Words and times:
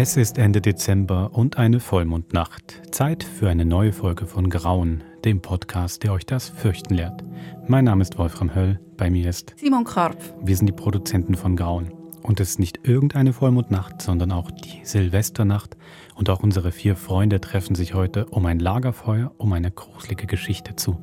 Es 0.00 0.16
ist 0.16 0.38
Ende 0.38 0.60
Dezember 0.60 1.30
und 1.32 1.58
eine 1.58 1.80
Vollmondnacht. 1.80 2.94
Zeit 2.94 3.24
für 3.24 3.50
eine 3.50 3.64
neue 3.64 3.92
Folge 3.92 4.26
von 4.26 4.48
Grauen, 4.48 5.02
dem 5.24 5.42
Podcast, 5.42 6.04
der 6.04 6.12
euch 6.12 6.24
das 6.24 6.48
Fürchten 6.48 6.94
lehrt. 6.94 7.24
Mein 7.66 7.86
Name 7.86 8.02
ist 8.02 8.16
Wolfram 8.16 8.54
Höll, 8.54 8.78
bei 8.96 9.10
mir 9.10 9.28
ist 9.28 9.54
Simon 9.56 9.82
Karp. 9.82 10.16
Wir 10.40 10.56
sind 10.56 10.68
die 10.68 10.72
Produzenten 10.72 11.34
von 11.34 11.56
Grauen. 11.56 11.92
Und 12.22 12.38
es 12.38 12.50
ist 12.50 12.60
nicht 12.60 12.86
irgendeine 12.86 13.32
Vollmondnacht, 13.32 14.00
sondern 14.00 14.30
auch 14.30 14.52
die 14.52 14.84
Silvesternacht. 14.84 15.76
Und 16.14 16.30
auch 16.30 16.44
unsere 16.44 16.70
vier 16.70 16.94
Freunde 16.94 17.40
treffen 17.40 17.74
sich 17.74 17.94
heute 17.94 18.26
um 18.26 18.46
ein 18.46 18.60
Lagerfeuer, 18.60 19.34
um 19.36 19.52
eine 19.52 19.72
gruselige 19.72 20.28
Geschichte 20.28 20.76
zu 20.76 21.02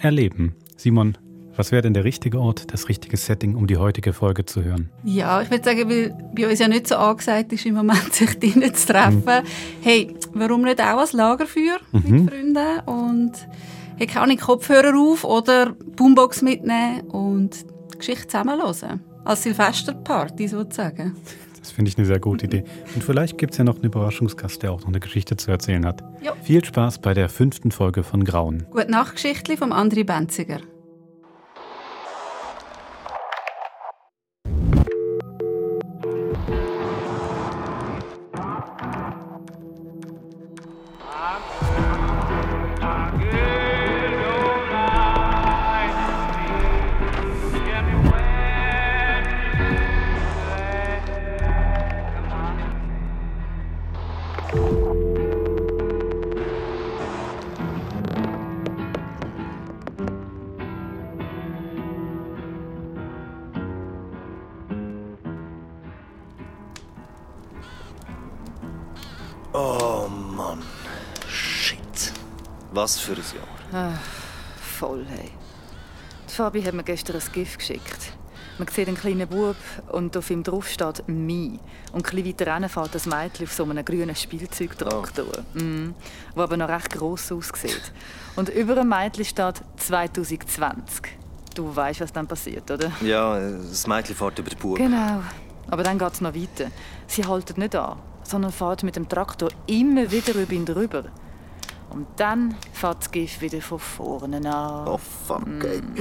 erleben. 0.00 0.56
Simon, 0.76 1.16
was 1.56 1.72
wäre 1.72 1.82
denn 1.82 1.94
der 1.94 2.04
richtige 2.04 2.38
Ort, 2.38 2.72
das 2.72 2.88
richtige 2.88 3.16
Setting, 3.16 3.54
um 3.54 3.66
die 3.66 3.76
heutige 3.76 4.12
Folge 4.12 4.44
zu 4.44 4.62
hören? 4.62 4.90
Ja, 5.04 5.42
ich 5.42 5.50
würde 5.50 5.64
sagen, 5.64 5.88
weil 5.88 6.16
bei 6.34 6.48
uns 6.48 6.58
ja 6.58 6.68
nicht 6.68 6.86
so 6.86 6.96
angesagt 6.96 7.52
ist, 7.52 7.66
im 7.66 7.74
Moment 7.74 8.12
sich 8.12 8.38
drinnen 8.38 8.74
zu 8.74 8.86
treffen. 8.92 9.24
Mhm. 9.24 9.46
Hey, 9.82 10.14
warum 10.32 10.62
nicht 10.62 10.80
auch 10.80 10.98
als 10.98 11.12
Lagerfeuer 11.12 11.78
mhm. 11.92 12.24
mit 12.24 12.30
Freunden 12.30 12.80
und 12.86 13.32
hey, 13.96 14.06
kann 14.06 14.30
ich 14.30 14.40
Kopfhörer 14.40 14.96
auf 14.96 15.24
oder 15.24 15.74
Boombox 15.96 16.42
mitnehmen 16.42 17.02
und 17.08 17.64
die 17.92 17.98
Geschichte 17.98 18.28
zusammenhören. 18.28 19.00
Als 19.24 19.42
Silvesterparty 19.42 20.48
sozusagen. 20.48 21.14
Das 21.60 21.72
finde 21.72 21.90
ich 21.90 21.98
eine 21.98 22.06
sehr 22.06 22.18
gute 22.18 22.46
Idee. 22.46 22.64
Und 22.94 23.04
vielleicht 23.04 23.36
gibt 23.36 23.52
es 23.52 23.58
ja 23.58 23.64
noch 23.64 23.76
einen 23.76 23.84
Überraschungsgast, 23.84 24.62
der 24.62 24.72
auch 24.72 24.80
noch 24.80 24.88
eine 24.88 25.00
Geschichte 25.00 25.36
zu 25.36 25.50
erzählen 25.50 25.84
hat. 25.84 26.02
Jo. 26.22 26.32
Viel 26.42 26.64
Spaß 26.64 27.00
bei 27.00 27.12
der 27.12 27.28
fünften 27.28 27.70
Folge 27.70 28.02
von 28.02 28.24
Grauen. 28.24 28.66
Gute 28.70 28.90
Nachtgeschichte 28.90 29.58
vom 29.58 29.72
André 29.72 30.04
Benziger. 30.04 30.60
Was 72.72 73.00
für 73.00 73.12
ein 73.12 73.18
Jahr. 73.18 73.84
Ah, 73.92 73.98
voll, 74.78 75.04
hey. 75.08 75.30
Die 76.28 76.32
Fabi 76.32 76.62
hat 76.62 76.72
mir 76.72 76.84
gestern 76.84 77.16
ein 77.16 77.32
Gift 77.32 77.58
geschickt. 77.58 78.12
Man 78.58 78.68
sieht 78.68 78.88
einen 78.88 78.96
kleinen 78.96 79.26
Bub 79.26 79.56
und 79.90 80.16
auf 80.16 80.30
ihm 80.30 80.42
drauf 80.42 80.68
steht 80.68 81.02
«Mi». 81.08 81.58
Und 81.92 82.12
ein 82.12 82.26
weiter 82.26 82.54
hinten 82.54 82.68
fährt 82.68 82.94
das 82.94 83.06
Mädchen 83.06 83.46
auf 83.46 83.52
so 83.52 83.64
einem 83.64 83.84
grünen 83.84 84.14
Spielzeugtraktor, 84.14 85.24
oh. 85.54 85.58
mm, 85.58 85.94
wo 86.34 86.42
aber 86.42 86.56
noch 86.56 86.68
recht 86.68 86.90
gross 86.90 87.32
aussieht. 87.32 87.92
Und 88.36 88.50
über 88.50 88.74
dem 88.74 88.88
Mädchen 88.88 89.24
steht 89.24 89.62
«2020». 89.78 90.80
Du 91.54 91.74
weißt, 91.74 92.02
was 92.02 92.12
dann 92.12 92.28
passiert, 92.28 92.70
oder? 92.70 92.92
Ja, 93.00 93.40
das 93.40 93.86
Mädchen 93.86 94.14
fährt 94.14 94.38
über 94.38 94.50
den 94.50 94.58
Bub. 94.58 94.76
Genau. 94.76 95.22
Aber 95.70 95.82
dann 95.82 95.98
geht 95.98 96.12
es 96.12 96.20
noch 96.20 96.34
weiter. 96.34 96.70
Sie 97.06 97.24
haltet 97.24 97.58
nicht 97.58 97.74
an, 97.74 97.98
sondern 98.22 98.52
fährt 98.52 98.82
mit 98.82 98.96
dem 98.96 99.08
Traktor 99.08 99.50
immer 99.66 100.10
wieder 100.10 100.34
über 100.34 100.52
ihn 100.52 100.64
drüber. 100.64 101.04
Und 101.90 102.06
dann 102.16 102.54
fährt 102.72 102.98
das 103.00 103.10
Gift 103.10 103.40
wieder 103.40 103.60
von 103.60 103.78
vorne 103.78 104.36
an. 104.36 104.86
Oh 104.86 104.98
fuck, 104.98 105.46
mm. 105.46 105.96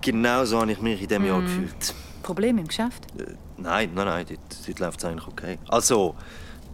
Genau 0.00 0.44
so 0.44 0.60
habe 0.60 0.72
ich 0.72 0.80
mich 0.80 1.00
in 1.00 1.08
diesem 1.08 1.22
mm. 1.22 1.26
Jahr 1.26 1.40
gefühlt. 1.42 1.94
Problem 2.22 2.58
im 2.58 2.66
Geschäft? 2.66 3.06
Äh, 3.16 3.34
nein, 3.56 3.90
nein, 3.94 4.06
nein, 4.06 4.26
dort, 4.28 4.66
dort 4.66 4.78
läuft 4.80 4.98
es 4.98 5.04
eigentlich 5.04 5.28
okay. 5.28 5.58
Also, 5.68 6.16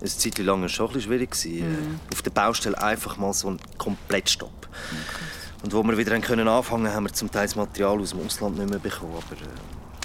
eine 0.00 0.08
Zeit 0.08 0.38
lang 0.38 0.60
war 0.60 0.66
es 0.66 0.72
schon 0.72 0.86
ein 0.86 0.94
bisschen 0.94 1.10
schwierig. 1.10 1.62
Mm. 1.62 2.00
Auf 2.12 2.22
der 2.22 2.30
Baustelle 2.30 2.80
einfach 2.80 3.18
mal 3.18 3.34
so 3.34 3.50
ein 3.50 3.58
Komplettstopp. 3.76 4.68
Okay. 4.68 5.24
Und 5.62 5.72
wo 5.72 5.82
wir 5.82 5.96
wieder 5.96 6.18
können 6.20 6.48
anfangen 6.48 6.92
haben 6.92 7.04
wir 7.04 7.12
zum 7.12 7.30
Teil 7.30 7.46
das 7.46 7.56
Material 7.56 8.00
aus 8.00 8.10
dem 8.10 8.24
Ausland 8.24 8.58
nicht 8.58 8.70
mehr 8.70 8.78
bekommen. 8.78 9.14
Aber 9.14 9.40
äh, 9.40 9.46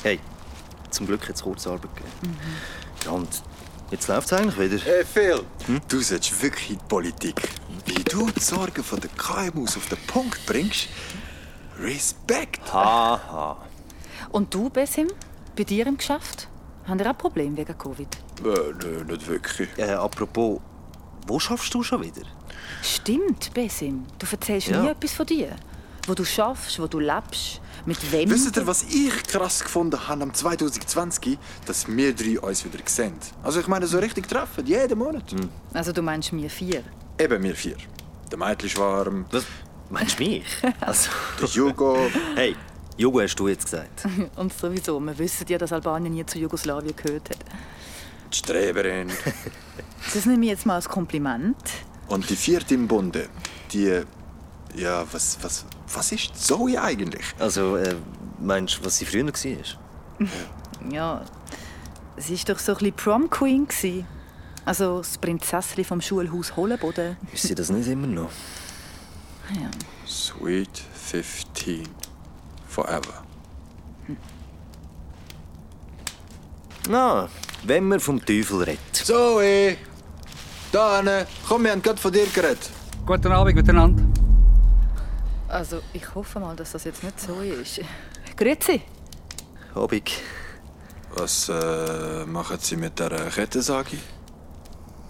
hey, 0.04 0.20
zum 0.90 1.08
Glück 1.08 1.28
hat 1.28 1.36
es 1.36 1.44
Kurzarbeit 1.44 1.82
gegeben. 1.96 2.10
Mhm. 2.24 2.38
Ja, 3.06 3.12
und 3.12 3.28
Jetzt 3.92 4.08
läuft 4.08 4.32
es 4.32 4.34
eigentlich 4.34 4.60
wieder. 4.60 4.84
Hey 4.84 5.04
Phil, 5.04 5.42
hm? 5.66 5.82
du 5.88 6.00
sollst 6.00 6.44
wirklich 6.44 6.70
in 6.70 6.78
die 6.78 6.86
Politik. 6.88 7.42
Wie 7.86 8.04
du 8.04 8.30
die 8.30 8.40
Sorgen 8.40 8.84
der 9.02 9.10
KMUs 9.18 9.78
auf 9.78 9.90
den 9.90 9.98
Punkt 10.06 10.46
bringst. 10.46 10.90
Respekt. 11.80 12.72
Haha. 12.72 13.58
Und 14.32 14.54
du, 14.54 14.70
Besim, 14.70 15.08
bei 15.58 15.64
dir 15.64 15.88
im 15.88 15.98
Geschäft? 15.98 16.48
Haben 16.86 17.00
ihr 17.00 17.10
auch 17.10 17.18
Probleme 17.18 17.58
wegen 17.58 17.76
Covid? 17.76 18.08
Äh, 18.44 18.74
nö, 18.84 19.04
nicht 19.06 19.28
wirklich. 19.28 19.70
Äh, 19.78 19.94
apropos, 19.94 20.60
wo 21.26 21.40
schaffst 21.40 21.74
du 21.74 21.82
schon 21.82 22.04
wieder? 22.04 22.28
Stimmt, 22.84 23.52
Besim. 23.56 24.06
Du 24.20 24.28
erzählst 24.30 24.68
ja. 24.68 24.84
nie 24.84 24.90
etwas 24.90 25.14
von 25.14 25.26
dir. 25.26 25.56
Wo 26.06 26.14
du 26.14 26.26
schaffst, 26.26 26.80
wo 26.80 26.86
du 26.86 27.00
lebst. 27.00 27.60
Mit 27.86 28.12
wem? 28.12 28.30
Wisst 28.30 28.56
ihr, 28.56 28.68
was 28.68 28.84
ich 28.84 29.24
krass 29.24 29.64
gefunden 29.64 30.08
habe 30.08 30.24
am 30.24 30.34
2020? 30.34 31.38
Dass 31.66 31.88
wir 31.88 32.14
drei 32.14 32.40
uns 32.40 32.66
wieder 32.66 32.80
sehen. 32.86 33.14
Also 33.44 33.60
ich 33.60 33.68
meine, 33.68 33.88
so 33.88 34.00
richtig 34.00 34.28
treffen, 34.28 34.66
jeden 34.66 34.98
Monat. 34.98 35.32
Mhm. 35.34 35.50
Also 35.74 35.92
du 35.92 36.02
meinst 36.02 36.32
mir 36.34 36.50
vier? 36.50 36.84
Eben 37.18 37.44
wir 37.44 37.56
vier. 37.56 37.78
Der 38.32 38.38
Mädchenschwarm. 38.38 39.26
Was? 39.32 39.46
Meinst 39.90 40.20
du 40.20 40.24
mich? 40.24 40.46
Also, 40.82 41.10
der 41.42 41.48
Jugo. 41.50 41.98
Hey, 42.36 42.56
Jugo 42.98 43.22
hast 43.22 43.36
du 43.36 43.48
jetzt 43.48 43.66
gesagt. 43.66 44.08
Und 44.36 44.54
sowieso, 44.54 45.00
wir 45.00 45.18
wissen 45.18 45.46
ja, 45.48 45.58
dass 45.58 45.72
Albanien 45.72 46.14
nie 46.14 46.26
zu 46.26 46.38
Jugoslawien 46.38 46.96
gehört 46.96 47.30
hat. 47.30 47.40
Die 48.32 48.38
Streberin. 48.38 49.10
das 50.14 50.26
nehme 50.26 50.46
ich 50.46 50.52
jetzt 50.52 50.66
mal 50.66 50.76
als 50.76 50.88
Kompliment. 50.88 51.58
Und 52.08 52.30
die 52.30 52.36
vierte 52.36 52.76
im 52.76 52.88
Bunde, 52.88 53.30
die 53.72 54.02
ja, 54.76 55.06
was, 55.12 55.38
was, 55.42 55.66
was 55.94 56.12
ist 56.12 56.36
Zoe 56.36 56.82
eigentlich? 56.82 57.26
Also, 57.40 57.78
äh, 57.78 57.96
meinst 58.40 58.80
du, 58.80 58.86
was 58.86 58.98
sie 58.98 59.06
früher 59.06 59.26
war? 59.26 59.32
ja, 60.92 61.26
sie 62.18 62.38
war 62.38 62.54
doch 62.54 62.60
so 62.60 62.74
ein 62.74 62.78
bisschen 62.78 62.96
Prom 62.96 63.30
Queen. 63.30 63.68
Also 64.66 65.00
das 65.00 65.18
Prinzesschen 65.18 65.84
vom 65.84 66.02
Schulhaus 66.02 66.56
Holenboden. 66.56 67.18
Ist 67.34 67.44
sie 67.44 67.56
das 67.56 67.70
nicht 67.70 67.88
immer 67.88 68.08
noch? 68.08 68.30
Ja. 69.56 69.70
Sweet 70.06 70.84
15. 70.94 71.88
Forever. 72.68 73.24
Hm. 74.06 74.18
Na, 76.88 77.30
wenn 77.64 77.88
man 77.88 78.00
vom 78.00 78.24
Teufel 78.24 78.64
redet. 78.64 78.80
Zoe! 78.94 79.78
Da, 80.72 81.26
komm, 81.48 81.64
wir 81.64 81.72
haben 81.72 81.82
gerade 81.82 82.00
von 82.00 82.12
dir 82.12 82.28
geredet. 82.28 82.70
Guten 83.06 83.32
Abend 83.32 83.56
miteinander. 83.56 84.04
Also, 85.50 85.82
ich 85.94 86.14
hoffe 86.14 86.40
mal, 86.40 86.56
dass 86.56 86.74
das 86.74 86.84
jetzt 86.84 87.04
nicht 87.04 87.20
so 87.20 87.42
ist. 87.42 87.82
Grüezi. 88.38 88.82
Abend. 89.74 90.12
Was 91.16 91.50
äh, 91.50 92.26
machen 92.26 92.60
Sie 92.60 92.78
mit 92.78 93.00
der 93.00 93.10
Kettensage? 93.32 93.98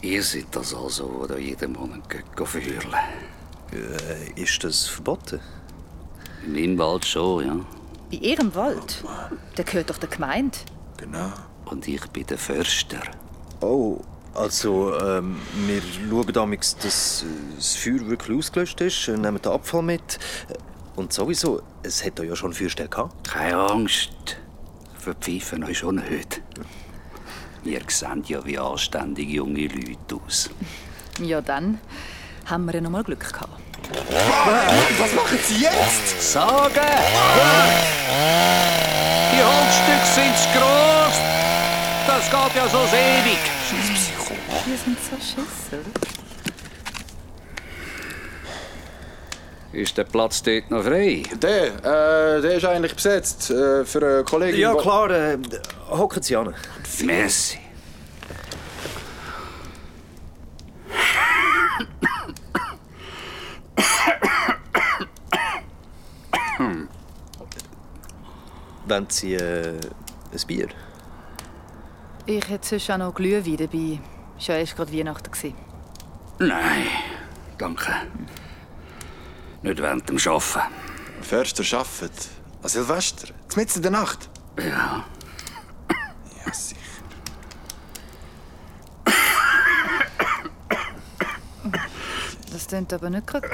Ihr 0.01 0.23
seid 0.23 0.47
das 0.51 0.73
also, 0.73 1.27
der 1.27 1.39
jeden 1.39 1.73
Monat 1.73 2.03
verhören. 2.45 2.95
Äh, 3.73 4.41
ist 4.41 4.63
das 4.63 4.87
verboten? 4.87 5.41
In 6.45 6.53
meinem 6.53 6.77
Wald 6.77 7.05
schon, 7.05 7.45
ja. 7.45 7.65
In 8.11 8.21
Ihrem 8.21 8.55
Wald? 8.55 9.03
Oh, 9.03 9.35
der 9.57 9.65
gehört 9.65 9.89
doch 9.89 9.97
der 9.97 10.09
Gemeinde. 10.09 10.57
Genau. 10.95 11.33
Und 11.65 11.85
ich 11.87 12.05
bin 12.07 12.25
der 12.25 12.37
Förster. 12.37 13.01
Oh, 13.59 13.99
also, 14.33 14.97
ähm, 14.99 15.37
wir 15.67 15.81
schauen 15.81 16.33
damals, 16.33 16.77
dass 16.77 17.25
das 17.55 17.75
Feuer 17.75 18.07
wirklich 18.07 18.37
ausgelöscht 18.37 18.79
ist, 18.81 19.07
nehmen 19.07 19.41
den 19.41 19.51
Abfall 19.51 19.81
mit. 19.81 20.19
Und 20.95 21.13
sowieso, 21.13 21.61
es 21.83 22.03
hat 22.05 22.19
ja 22.19 22.35
schon 22.35 22.53
Feuerstelle 22.53 22.89
gehabt. 22.89 23.29
Keine 23.29 23.57
Angst. 23.57 24.11
Verpfeifen 24.97 25.63
euch 25.63 25.79
schon 25.79 25.95
nicht. 25.95 26.41
Ihr 27.63 27.81
seht 27.87 28.29
ja 28.29 28.45
wie 28.45 28.57
anständige 28.57 29.33
junge 29.33 29.67
Leute 29.67 30.19
aus. 30.25 30.49
Ja, 31.21 31.41
dann 31.41 31.79
haben 32.45 32.65
wir 32.65 32.75
ja 32.75 32.81
noch 32.81 32.89
mal 32.89 33.03
Glück 33.03 33.31
gehabt. 33.31 33.59
Was 34.99 35.13
machen 35.13 35.39
Sie 35.43 35.63
jetzt? 35.63 36.33
Sagen! 36.33 36.79
Die 39.31 39.43
Holzstücke 39.43 40.05
sind 40.15 40.37
zu 40.37 40.49
gross! 40.57 41.19
Das 42.07 42.25
geht 42.29 42.55
ja 42.55 42.67
so 42.67 42.79
ewig! 42.95 44.18
die 44.69 44.75
sind 44.75 44.97
so 44.99 45.15
schissen. 45.15 45.85
Ist 49.71 49.97
der 49.97 50.03
Platz 50.03 50.43
dort 50.43 50.69
noch 50.71 50.83
frei? 50.83 51.23
Der, 51.41 52.37
äh, 52.37 52.41
der 52.41 52.55
ist 52.55 52.65
eigentlich 52.65 52.93
besetzt. 52.95 53.49
Äh, 53.49 53.85
für 53.85 54.05
einen 54.05 54.25
Kollegen. 54.25 54.57
Ja, 54.57 54.75
klar, 54.75 55.09
äh, 55.11 55.37
hocken 55.89 56.21
Sie 56.21 56.35
an. 56.35 56.53
Merci. 57.03 57.59
Wollen 68.87 69.05
Sie 69.07 69.35
äh, 69.35 69.79
ein 70.33 70.47
Bier? 70.47 70.67
Ich 72.25 72.49
hätte 72.49 72.67
sonst 72.67 72.89
auch 72.89 72.97
noch 72.97 73.13
Glühwein 73.13 73.57
dabei. 73.57 73.99
Es 74.39 74.47
war 74.47 74.55
ja 74.55 74.61
erst 74.61 74.75
gerade 74.77 74.93
Weihnachten. 74.93 75.53
Nein, 76.39 76.87
danke. 77.57 77.91
Nicht 79.61 79.81
während 79.81 80.07
dem 80.07 80.17
Arbeiten. 80.17 80.73
Förster 81.21 81.77
arbeitet. 81.77 82.29
An 82.63 82.69
Silvester. 82.69 83.33
Mitten 83.57 83.77
in 83.77 83.81
der 83.81 83.91
Nacht. 83.91 84.29
Ja. 84.57 85.03
Ja, 86.45 86.53
sicher. 86.53 86.79
Das 92.51 92.67
klingt 92.67 92.93
aber 92.93 93.09
nicht 93.09 93.27
gerade 93.27 93.47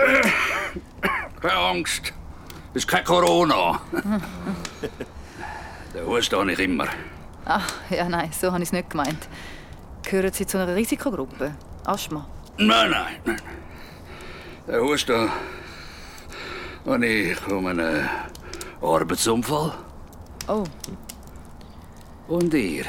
Keine 1.42 1.54
Angst. 1.54 2.14
Das 2.74 2.84
ist 2.84 2.88
kein 2.88 3.04
Corona. 3.04 3.82
Den 5.94 6.06
Husten 6.06 6.36
habe 6.38 6.52
ich 6.52 6.60
immer. 6.60 6.88
Ach, 7.46 7.74
ja, 7.90 8.08
nein, 8.08 8.32
so 8.40 8.52
habe 8.52 8.62
ich 8.62 8.70
es 8.70 8.74
nicht 8.74 8.90
gemeint. 8.90 9.28
Gehören 10.06 10.31
Sie 10.31 10.46
zu 10.46 10.57
einer 10.60 10.75
Risikogruppe? 10.75 11.56
Asthma? 11.84 12.28
Nein, 12.57 12.92
nein, 12.92 13.16
nein. 13.25 13.42
Den 14.68 14.81
Husten 14.81 15.30
habe 16.86 17.06
ich 17.07 17.48
um 17.48 17.66
einen 17.66 18.07
Arbeitsunfall. 18.81 19.74
Oh, 20.48 20.63
Und 22.28 22.54
ihr? 22.54 22.86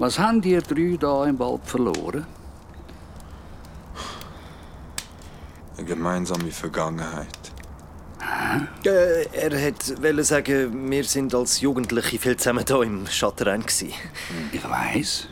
Was 0.00 0.18
haben 0.18 0.42
ihr 0.42 0.62
drei 0.62 0.96
da 0.98 1.26
im 1.26 1.38
Wald 1.38 1.64
verloren? 1.64 2.26
Eine 5.76 5.86
gemeinsame 5.86 6.50
Vergangenheit. 6.50 7.37
Äh, 8.84 9.24
er 9.32 9.66
hat 9.66 10.02
wollte 10.02 10.24
sagen, 10.24 10.90
wir 10.90 11.04
sind 11.04 11.34
als 11.34 11.60
Jugendliche 11.60 12.18
viel 12.18 12.36
zusammen 12.36 12.64
hier 12.66 12.82
im 12.82 13.06
Schattenrhein. 13.06 13.62
gewesen. 13.62 13.92
Ich 14.52 14.62
weiß. 14.64 15.28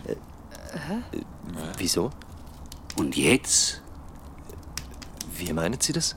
Wieso? 1.79 2.11
Und 2.97 3.17
jetzt? 3.17 3.82
Wie 5.37 5.53
meinen 5.53 5.81
Sie 5.81 5.93
das? 5.93 6.17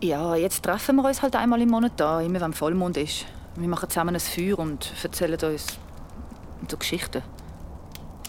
ja, 0.00 0.36
jetzt 0.36 0.62
treffen 0.62 0.96
wir 0.96 1.04
uns 1.04 1.22
halt 1.22 1.36
einmal 1.36 1.60
im 1.60 1.70
Monat 1.70 1.92
da, 1.96 2.20
immer 2.20 2.40
wenn 2.40 2.52
Vollmond 2.52 2.96
ist. 2.96 3.24
Wir 3.56 3.68
machen 3.68 3.88
zusammen 3.88 4.14
ein 4.14 4.20
Feuer 4.20 4.58
und 4.58 4.92
erzählen 5.02 5.38
uns 5.40 5.78
so 6.68 6.76
Geschichten. 6.76 7.22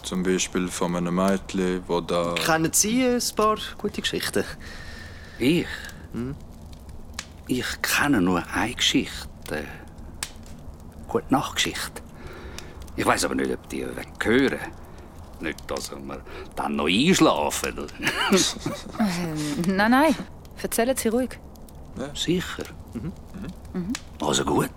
Zum 0.02 0.22
Beispiel 0.22 0.68
von 0.68 0.96
einem 0.96 1.14
Mädchen, 1.14 1.82
wo 1.86 2.00
da... 2.00 2.34
Kennen 2.34 2.72
Sie 2.72 3.04
ein 3.04 3.20
paar 3.36 3.58
gute 3.76 4.00
Geschichten? 4.00 4.44
Ich? 5.38 5.66
Ich 7.50 7.80
kenne 7.80 8.20
nur 8.20 8.42
eine 8.54 8.74
Geschichte. 8.74 9.64
Gute 11.08 11.32
Nachtgeschichte. 11.32 12.02
Ich 12.94 13.06
weiß 13.06 13.24
aber 13.24 13.36
nicht, 13.36 13.50
ob 13.50 13.66
die 13.70 13.86
hören. 13.86 14.58
Nicht, 15.40 15.70
dass 15.70 15.90
wir 15.90 16.20
dann 16.56 16.76
noch 16.76 16.86
einschlafen. 16.88 17.74
Nein, 19.66 19.90
nein, 19.90 20.14
erzählen 20.62 20.96
Sie 20.96 21.08
ruhig. 21.08 21.38
Sicher. 22.14 22.64
Also 24.20 24.44
gut. 24.44 24.70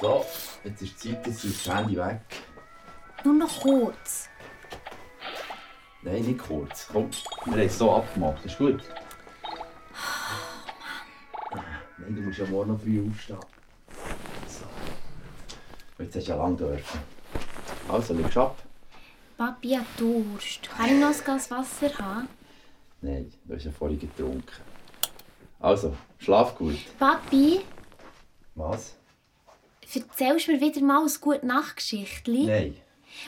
So, 0.00 0.24
jetzt 0.64 0.82
ist 0.82 1.04
die 1.04 1.10
Zeit, 1.12 1.26
jetzt 1.26 1.44
ist 1.44 1.66
das 1.66 1.76
Handy 1.76 1.96
weg. 1.96 2.20
Nur 3.24 3.34
noch 3.34 3.60
kurz. 3.60 4.28
Nein, 6.06 6.22
nicht 6.22 6.38
kurz. 6.38 6.86
Komm, 6.92 7.10
wir 7.46 7.52
haben 7.54 7.60
es 7.62 7.78
so 7.78 7.90
abgemacht. 7.90 8.44
Ist 8.44 8.58
gut? 8.58 8.80
Nein, 11.98 12.14
du 12.14 12.22
musst 12.22 12.38
ja 12.38 12.46
morgen 12.46 12.72
noch 12.74 12.80
früh 12.80 13.04
aufstehen. 13.10 13.40
So. 14.46 14.66
Jetzt 16.04 16.14
hast 16.14 16.28
du 16.28 16.30
ja 16.30 16.36
lang 16.36 16.56
dürfen. 16.56 17.00
Also, 17.88 18.14
legst 18.14 18.36
du 18.36 18.40
ab? 18.40 18.56
Papi 19.36 19.70
hat 19.70 19.86
Durst. 19.96 20.70
Kann 20.70 20.86
ich 20.86 21.00
noch 21.00 21.08
ein 21.08 21.24
Glas 21.24 21.50
Wasser 21.50 21.98
haben? 21.98 22.28
Nein, 23.00 23.32
du 23.44 23.54
hast 23.56 23.64
ja 23.64 23.72
vorhin 23.72 23.98
getrunken. 23.98 24.62
Also, 25.58 25.92
schlaf 26.18 26.56
gut. 26.56 26.78
Papi, 27.00 27.62
Was? 28.54 28.94
erzählst 29.92 30.46
du 30.46 30.52
mir 30.52 30.60
wieder 30.60 30.82
mal 30.82 31.02
ein 31.02 31.12
gute 31.20 31.44
Nachtgeschichtli? 31.44 32.46
Nein. 32.46 32.76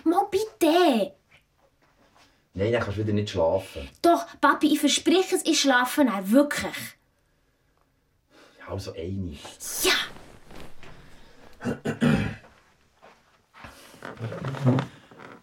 Mal 0.05 0.27
bitte! 0.31 1.18
Nein, 2.59 2.73
dann 2.73 2.83
kannst 2.83 2.99
du 2.99 3.03
wieder 3.03 3.13
nicht 3.13 3.31
schlafen. 3.31 3.89
Doch, 4.03 4.27
Papi, 4.41 4.73
ich 4.73 4.81
verspreche 4.81 5.37
es, 5.37 5.47
ich 5.47 5.61
schlafe 5.61 6.05
dann 6.05 6.33
wirklich. 6.33 6.75
Ja, 8.59 8.69
also 8.69 8.93
eine. 8.95 9.39
Ja! 9.85 9.93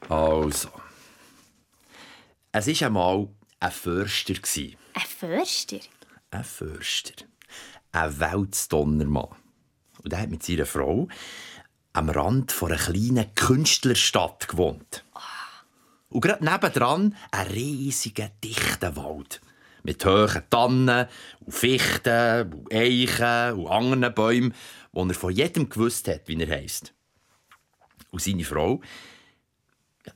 Also. 0.10 0.70
Es 2.52 2.68
war 2.68 2.88
einmal 2.88 3.30
ein 3.62 3.72
Förster. 3.72 4.34
gsi. 4.34 4.78
Ein 4.94 5.02
Förster? 5.04 5.80
Ein 6.32 6.44
Förster. 6.44 7.14
Ein 7.94 8.20
Weltsdonnermann. 8.20 9.30
Und 10.04 10.12
er 10.12 10.20
hat 10.20 10.30
mit 10.30 10.44
seiner 10.44 10.66
Frau 10.66 11.08
am 11.94 12.10
Rand 12.10 12.52
von 12.52 12.74
einer 12.74 12.82
kleinen 12.82 13.34
Künstlerstadt 13.36 14.50
gewohnt. 14.50 15.05
Und 16.16 16.22
gerade 16.22 16.46
nebendran 16.46 17.14
ein 17.32 17.48
riesiger, 17.48 18.30
dichter 18.42 18.96
Wald. 18.96 19.42
Mit 19.84 20.06
hohen 20.06 20.44
Tannen 20.50 21.08
und 21.42 21.54
Fichten 21.54 22.54
und 22.54 22.74
Eichen 22.74 23.60
und 23.60 23.68
anderen 23.68 24.14
Bäumen, 24.16 24.54
wo 24.94 25.04
er 25.04 25.14
von 25.14 25.34
jedem 25.34 25.68
gewusst 25.68 26.08
hat, 26.08 26.22
wie 26.28 26.42
er 26.42 26.50
heisst. 26.50 26.94
Und 28.12 28.22
seine 28.22 28.46
Frau, 28.46 28.80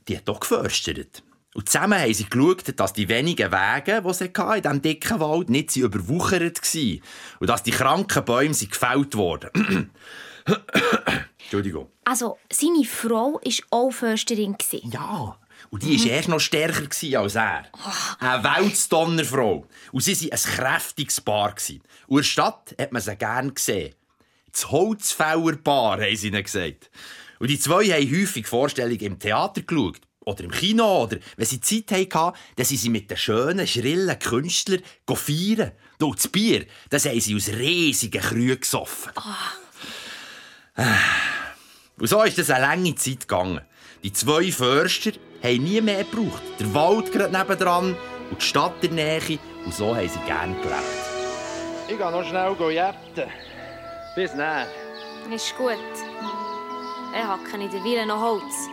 die 0.08 0.16
hat 0.16 0.26
doch 0.26 0.40
geförstert. 0.40 1.22
Und 1.52 1.68
zusammen 1.68 2.00
haben 2.00 2.14
sie 2.14 2.24
geschaut, 2.24 2.80
dass 2.80 2.94
die 2.94 3.10
wenigen 3.10 3.52
Wege, 3.52 4.00
die 4.02 4.14
sie 4.14 4.24
hatten 4.24 4.54
in 4.56 4.62
diesem 4.62 4.80
dicken 4.80 5.20
Wald, 5.20 5.50
nicht 5.50 5.70
sie 5.70 5.80
überwuchert 5.80 6.62
waren. 6.62 7.00
Und 7.40 7.50
dass 7.50 7.62
die 7.62 7.72
kranken 7.72 8.24
Bäume 8.24 8.54
sie 8.54 8.68
gefällt 8.68 9.14
wurden. 9.16 9.90
Entschuldigung. 11.40 11.90
Also, 12.04 12.38
seine 12.50 12.86
Frau 12.86 13.34
war 13.34 13.64
auch 13.68 13.90
Försterin. 13.90 14.56
Ja, 14.90 15.36
und 15.70 15.84
die 15.84 15.98
war 16.04 16.10
erst 16.10 16.28
noch 16.28 16.40
stärker 16.40 16.88
als 17.20 17.34
er. 17.36 17.64
Eine 18.18 18.42
Weltsdonnerfrau. 18.42 19.66
Und 19.92 20.02
sie 20.02 20.30
waren 20.30 20.32
ein 20.32 20.56
kräftiges 20.56 21.20
Paar. 21.20 21.54
Und 21.54 21.80
in 22.08 22.16
der 22.16 22.22
Stadt 22.24 22.74
hat 22.78 22.92
man 22.92 23.00
sie 23.00 23.16
gerne 23.16 23.52
gesehen. 23.52 23.94
Das 24.50 24.70
Holzfällerpaar, 24.70 26.00
haben 26.00 26.16
sie 26.16 26.26
ihnen 26.28 26.42
gesagt. 26.42 26.90
Und 27.38 27.50
die 27.50 27.58
zwei 27.58 27.84
haben 27.84 28.10
häufig 28.10 28.48
Vorstellungen 28.48 29.00
im 29.00 29.18
Theater 29.20 29.62
geschaut. 29.62 30.00
Oder 30.24 30.44
im 30.44 30.50
Kino. 30.50 31.04
Oder 31.04 31.18
wenn 31.36 31.46
sie 31.46 31.60
Zeit 31.60 31.90
hatten, 31.92 32.36
dann 32.56 32.66
sind 32.66 32.78
sie 32.78 32.90
mit 32.90 33.08
den 33.08 33.16
schönen, 33.16 33.66
schrillen 33.66 34.18
Künstlern 34.18 34.82
feiern. 35.06 35.70
Und 36.00 36.18
das 36.18 36.28
Bier, 36.28 36.66
das 36.88 37.06
haben 37.06 37.20
sie 37.20 37.36
aus 37.36 37.48
riesigen 37.48 38.20
Krügen 38.20 38.60
gesoffen. 38.60 39.12
Und 41.96 42.08
so 42.08 42.22
ist 42.24 42.38
es 42.38 42.50
eine 42.50 42.62
lange 42.62 42.94
Zeit 42.96 43.20
gegangen. 43.20 43.60
Die 44.02 44.12
zwei 44.12 44.50
Förster 44.50 45.12
haben 45.42 45.64
nie 45.64 45.80
mehr 45.80 46.04
gebraucht. 46.04 46.42
Der 46.58 46.74
Wald 46.74 47.12
gerade 47.12 47.36
nebendran 47.36 47.96
und 48.30 48.40
die 48.40 48.44
Stadt 48.44 48.82
in 48.82 48.96
der 48.96 49.20
Nähe. 49.20 49.38
Und 49.64 49.74
so 49.74 49.94
haben 49.94 50.08
sie 50.08 50.18
gerne 50.20 50.54
gelebt. 50.56 50.74
Ich 51.88 51.98
gehe 51.98 52.10
noch 52.10 52.24
schnell 52.24 52.72
jetten. 52.72 53.30
Bis 54.14 54.32
dann. 54.36 54.66
Ist 55.32 55.56
gut. 55.56 55.76
Ich 57.12 57.24
hacke 57.24 57.62
in 57.62 57.70
der 57.70 57.84
Weile 57.84 58.06
noch 58.06 58.20
Holz. 58.20 58.68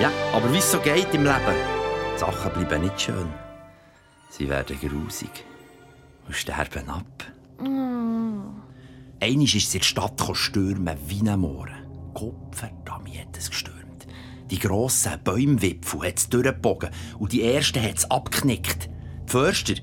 Ja, 0.00 0.12
aber 0.32 0.52
wie 0.52 0.58
es 0.58 0.70
so 0.70 0.78
geht 0.78 1.12
im 1.12 1.24
Leben, 1.24 1.56
die 2.14 2.18
Sachen 2.18 2.52
bleiben 2.52 2.82
nicht 2.82 3.00
schön. 3.00 3.32
Sie 4.30 4.48
werden 4.48 4.78
grusig 4.78 5.44
und 6.26 6.36
sterben 6.36 6.88
ab. 6.88 7.04
Einmal 9.20 9.44
ist 9.44 9.54
es 9.56 9.74
in 9.74 9.80
der 9.80 9.84
Stadt 9.84 10.22
stürmen 10.34 10.96
wie 11.08 11.28
ein 11.28 11.40
Mohren. 11.40 11.74
Gottverdammt 12.14 13.18
hat 13.18 13.36
es 13.36 13.50
gestürmt. 13.50 14.06
Die 14.48 14.60
grossen 14.60 15.12
Bäumwipfel 15.24 16.02
hat 16.02 16.18
es 16.18 16.28
durchgebogen 16.28 16.90
und 17.18 17.32
die 17.32 17.42
ersten 17.42 17.82
hat 17.82 17.98
es 17.98 18.10
abgeknickt. 18.10 18.88
Die 19.26 19.30
Förster, 19.30 19.74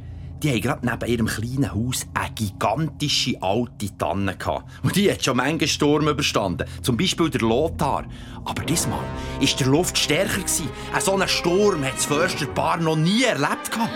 die 0.41 0.51
haben 0.51 0.61
gerade 0.61 0.85
neben 0.85 1.11
ihrem 1.11 1.27
kleinen 1.27 1.73
Haus 1.73 2.07
eine 2.13 2.33
gigantische 2.33 3.41
alte 3.41 3.97
Tanne 3.97 4.37
gehabt. 4.37 4.71
Und 4.83 4.95
die 4.95 5.11
hat 5.11 5.23
schon 5.23 5.35
manchen 5.35 5.67
Sturm 5.67 6.07
überstanden. 6.07 6.67
Zum 6.81 6.95
Beispiel 6.95 7.29
der 7.29 7.41
Lothar. 7.41 8.05
Aber 8.45 8.63
diesmal 8.63 8.99
war 9.39 9.57
der 9.59 9.67
Luft 9.67 9.97
stärker. 9.97 10.39
gewesen. 10.39 10.69
So 11.01 11.13
einen 11.13 11.27
Sturm 11.27 11.83
hat 11.83 11.95
das 11.95 12.05
Försterpaar 12.05 12.77
noch 12.77 12.95
nie 12.95 13.23
erlebt. 13.23 13.69
gehabt. 13.69 13.91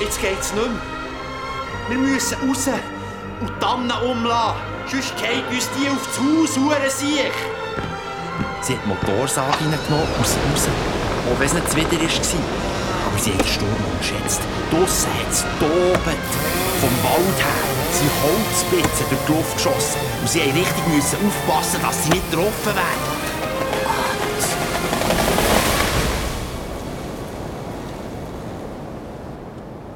Jetzt 0.00 0.20
geht's 0.20 0.52
nicht 0.52 0.66
mehr. 0.66 0.82
Wir 1.88 1.98
müssen 1.98 2.36
raus 2.46 2.68
und 3.40 3.50
die 3.50 3.58
Tannen 3.60 3.90
umlassen. 4.02 4.56
Sonst 4.86 5.16
geht 5.16 5.46
uns 5.50 5.68
die 5.76 5.88
auf 5.88 6.06
das 6.06 6.18
Haus 6.18 6.56
hure 6.56 6.90
sich. 6.90 7.32
Sie 8.62 8.74
hat 8.74 8.82
die 8.84 8.88
Motorsage 8.88 9.52
reingenommen 9.52 10.08
aus 10.20 10.36
raus. 10.36 10.68
Auch 11.26 11.38
wenn 11.38 11.46
es 11.46 11.54
nicht 11.54 11.76
wieder 11.76 12.02
war. 12.02 12.08
Aber 13.06 13.18
sie 13.18 13.32
hat 13.32 13.40
den 13.40 13.46
Sturm 13.46 13.82
unterschätzt. 13.92 14.40
Draussen 14.70 15.10
hat 15.14 15.30
es 15.30 15.44
tobet. 15.58 16.26
Vom 16.80 16.94
Wald 17.02 17.38
her 17.38 17.62
sind 17.92 18.10
Holzspitzen 18.22 19.06
durch 19.10 19.24
die 19.26 19.32
Luft 19.32 19.54
geschossen. 19.56 20.00
Und 20.20 20.28
sie 20.28 20.40
mussten 20.40 20.58
richtig 20.58 20.86
müssen 20.88 21.18
aufpassen, 21.26 21.80
dass 21.82 22.04
sie 22.04 22.10
nicht 22.10 22.30
getroffen 22.30 22.74
werden. 22.74 23.16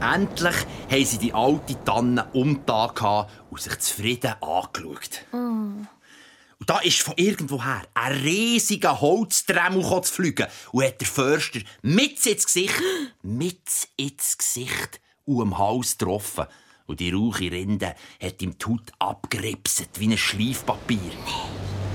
Endlich 0.01 0.57
haben 0.91 1.05
sie 1.05 1.19
die 1.19 1.33
alte 1.33 1.83
Tanne 1.85 2.27
umgetan 2.33 3.27
und 3.51 3.61
sich 3.61 3.79
zufrieden 3.79 4.35
angeschaut. 4.41 5.25
Und 5.33 6.69
da 6.69 6.79
ist 6.81 7.01
von 7.01 7.15
irgendwoher 7.17 7.83
ein 7.95 8.13
riesiger 8.13 9.01
Holzdremmel 9.01 9.83
zu 10.03 10.13
fliegen 10.13 10.47
und 10.73 10.85
hat 10.85 11.01
der 11.01 11.09
Förster 11.09 11.61
mit 11.83 12.27
ins 12.27 12.45
Gesicht, 12.45 12.83
mit 13.23 13.89
ins 13.97 14.37
Gesicht 14.37 15.01
und 15.25 15.43
am 15.43 15.59
Hals 15.59 15.97
getroffen. 15.97 16.47
Und 16.87 16.99
die 16.99 17.13
rauche 17.13 17.51
Rinde 17.51 17.95
hat 18.21 18.43
ihm 18.43 18.59
die 18.59 18.67
Haut 18.67 18.93
abgeripset 18.99 19.89
wie 20.01 20.09
ein 20.09 20.19
Schleifpapier. 20.19 21.13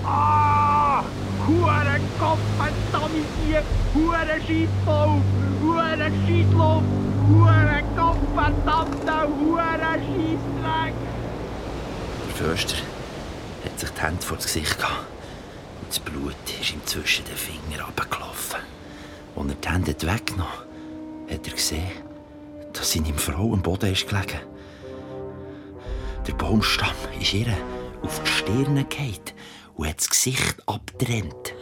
Ah! 0.06 1.04
Hure 1.46 2.00
Kopf, 2.18 2.40
verdammt! 2.58 3.66
Hure 3.94 4.42
Scheissbau! 4.48 5.22
Hure 5.62 6.12
Scheissluft! 6.26 7.15
Hure 7.28 7.84
Kopf, 7.96 8.18
verdammter 8.36 9.28
Hure 9.28 9.64
Scheissdreck! 9.82 10.94
Der 12.28 12.36
Förster 12.36 12.78
hat 13.64 13.80
sich 13.80 13.90
die 13.90 14.02
Hände 14.02 14.22
vor 14.22 14.38
das 14.38 14.46
Gesicht 14.46 14.78
gehabt. 14.78 15.08
Und 15.82 15.90
das 15.90 16.00
Blut 16.00 16.36
ist 16.62 16.74
ihm 16.74 16.86
zwischen 16.86 17.26
den 17.26 17.36
Fingern 17.36 17.86
runtergelaufen. 17.86 18.60
Als 19.36 19.48
er 19.48 19.56
die 19.56 19.70
Hände 19.70 20.14
weggenommen 20.14 20.54
hat, 21.28 21.34
hat 21.34 21.48
er 21.48 21.54
gesehen, 21.54 21.92
dass 22.74 22.92
seine 22.92 23.14
Frau 23.16 23.54
am 23.54 23.62
Boden 23.62 23.92
ist 23.92 24.08
gelegen. 24.08 24.40
Der 26.28 26.34
Baumstamm 26.34 26.96
ist 27.20 27.34
ihr 27.34 27.48
auf 28.04 28.22
die 28.24 28.30
Stirn 28.30 28.88
gefallen 28.88 29.20
und 29.76 29.88
hat 29.88 30.00
das 30.00 30.10
Gesicht 30.10 30.56
abgetrennt. 30.68 31.54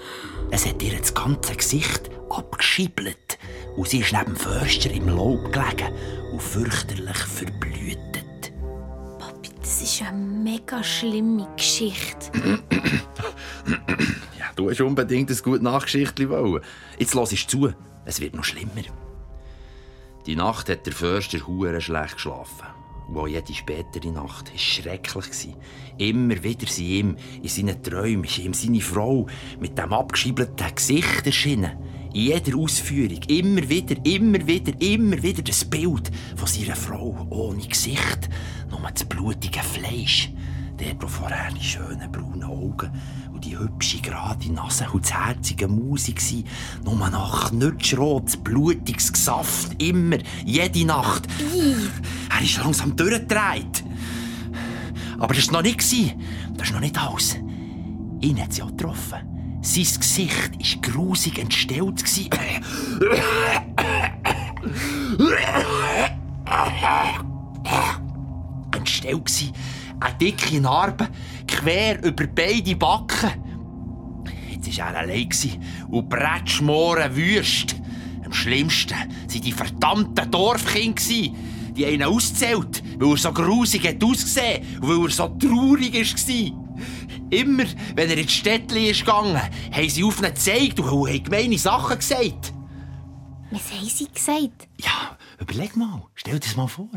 Es 0.52 0.66
hat 0.66 0.82
ihr 0.82 0.98
das 0.98 1.14
ganze 1.14 1.56
Gesicht 1.56 2.10
abgeschiebelt. 2.34 3.38
Und 3.76 3.88
sie 3.88 4.00
ist 4.00 4.14
neben 4.14 4.26
dem 4.26 4.36
Förster 4.36 4.92
im 4.92 5.08
Laub 5.08 5.52
gelegen 5.52 5.94
und 6.32 6.42
fürchterlich 6.42 7.18
verblühtet. 7.18 8.24
Das 9.62 9.82
ist 9.82 10.02
eine 10.02 10.18
mega 10.18 10.84
schlimme 10.84 11.48
Geschichte. 11.56 12.32
Ja, 14.38 14.52
du 14.58 14.70
hast 14.70 14.82
unbedingt 14.82 15.32
ein 15.32 15.38
gutes 15.42 15.62
Nachgeschichtli 15.62 16.30
wollen. 16.30 16.62
Jetzt 17.00 17.14
lass 17.14 17.32
es 17.32 17.48
zu. 17.48 17.72
Es 18.04 18.20
wird 18.20 18.36
noch 18.36 18.44
schlimmer. 18.44 18.84
Die 20.26 20.36
Nacht 20.36 20.70
hat 20.70 20.86
der 20.86 20.94
Förster 20.94 21.48
hure 21.48 21.80
schlecht 21.80 22.16
geschlafen. 22.16 22.68
Und 23.08 23.18
auch 23.18 23.28
jede 23.28 23.54
spätere 23.54 24.12
Nacht 24.12 24.52
war 24.52 24.60
schrecklich. 24.60 25.56
Immer 25.98 26.44
wieder 26.44 26.68
sind 26.68 26.86
ihm 26.86 27.18
in 27.42 27.50
seinen 27.50 27.82
Träumen 27.82 28.24
ist 28.26 28.40
ihm 28.40 28.54
seine 28.54 28.82
Frau 28.82 29.28
mit 29.60 29.78
dem 29.78 29.94
abgeschiebelten 29.94 30.76
Gesicht 30.76 31.26
erschienen. 31.26 31.72
In 32.14 32.22
jeder 32.22 32.58
Ausführung. 32.58 33.24
Immer 33.28 33.68
wieder, 33.68 33.96
immer 34.06 34.46
wieder, 34.46 34.72
immer 34.80 35.22
wieder 35.24 35.42
das 35.42 35.66
Bild 35.66 36.12
von 36.36 36.48
seiner 36.48 36.76
Frau 36.76 37.26
ohne 37.32 37.66
Gesicht. 37.66 38.30
Nur 38.70 38.88
das 38.94 39.04
blutige 39.06 39.62
Fleisch. 39.62 40.32
Der, 40.80 40.96
vorher 41.08 41.52
die 41.52 41.64
schönen 41.64 42.12
braunen 42.12 42.44
Augen 42.44 42.92
und 43.34 43.46
die 43.46 43.58
hübsche 43.58 44.00
gerade 44.00 44.52
Nase 44.52 44.88
und 44.92 45.06
das 45.06 45.14
herzige 45.14 45.68
Musik 45.68 46.18
gsi, 46.18 46.44
nur 46.84 47.10
noch 47.10 47.50
knutschrot, 47.50 48.44
blutiges 48.44 49.14
Gesaft, 49.14 49.82
immer, 49.82 50.18
jede 50.46 50.86
Nacht. 50.86 51.28
Er 52.30 52.44
ist 52.44 52.58
langsam 52.58 52.96
durchgedreht. 52.96 53.84
Aber 55.20 55.34
das 55.34 55.48
war 55.48 55.62
noch 55.62 55.64
nicht. 55.64 55.80
Das 56.58 56.68
ist 56.68 56.74
noch 56.74 56.80
nicht 56.80 56.98
alles. 56.98 57.38
Ihn 58.20 58.42
hat 58.42 58.54
sie 58.54 58.62
auch 58.62 58.72
getroffen. 58.72 59.33
Sein 59.66 59.88
Gesicht 59.98 60.52
war 60.86 60.92
grusig 60.92 61.40
entstellt. 61.40 62.04
Entstellt 68.76 69.26
gsi. 69.26 69.52
Eine 70.02 70.16
dicke 70.20 70.60
Narbe, 70.60 71.08
quer 71.48 72.04
über 72.04 72.28
beide 72.28 72.76
Backen. 72.76 73.32
Jetzt 74.52 74.78
war 74.78 74.94
er 74.94 75.00
allein 75.00 75.30
und 75.90 76.10
Bretschmoren 76.10 77.16
wüst. 77.16 77.76
Am 78.26 78.34
schlimmsten 78.34 78.98
waren 78.98 79.42
die 79.42 79.52
verdammten 79.54 80.30
Dorfkinder. 80.30 81.02
Die 81.02 81.86
haben 81.86 81.94
ihn 81.94 82.04
ausgezählt, 82.04 82.84
weil 83.00 83.12
er 83.12 83.18
so 83.18 83.32
grusig 83.32 83.98
ausgesehen 84.04 84.82
und 84.82 84.90
weil 84.90 85.06
er 85.06 85.10
so 85.10 85.30
traurig 85.30 85.96
war. 85.96 86.63
Immer, 87.34 87.66
wenn 87.96 88.10
er 88.12 88.18
ins 88.18 88.32
Städtchen 88.32 88.86
ist 88.86 89.00
gegangen, 89.00 89.36
haben 89.36 89.90
sie 89.90 90.04
auf 90.04 90.20
ihn 90.20 90.26
gezeigt 90.26 90.80
und 90.80 90.86
haben 90.86 91.24
gemeine 91.24 91.58
Sachen 91.58 91.98
gesagt. 91.98 92.54
Was 93.50 93.72
haben 93.72 93.90
sie 93.90 94.08
gesagt? 94.08 94.68
Ja, 94.80 95.18
überleg 95.40 95.76
mal. 95.76 96.06
Stell 96.14 96.34
dir 96.36 96.40
das 96.42 96.56
mal 96.56 96.68
vor. 96.68 96.90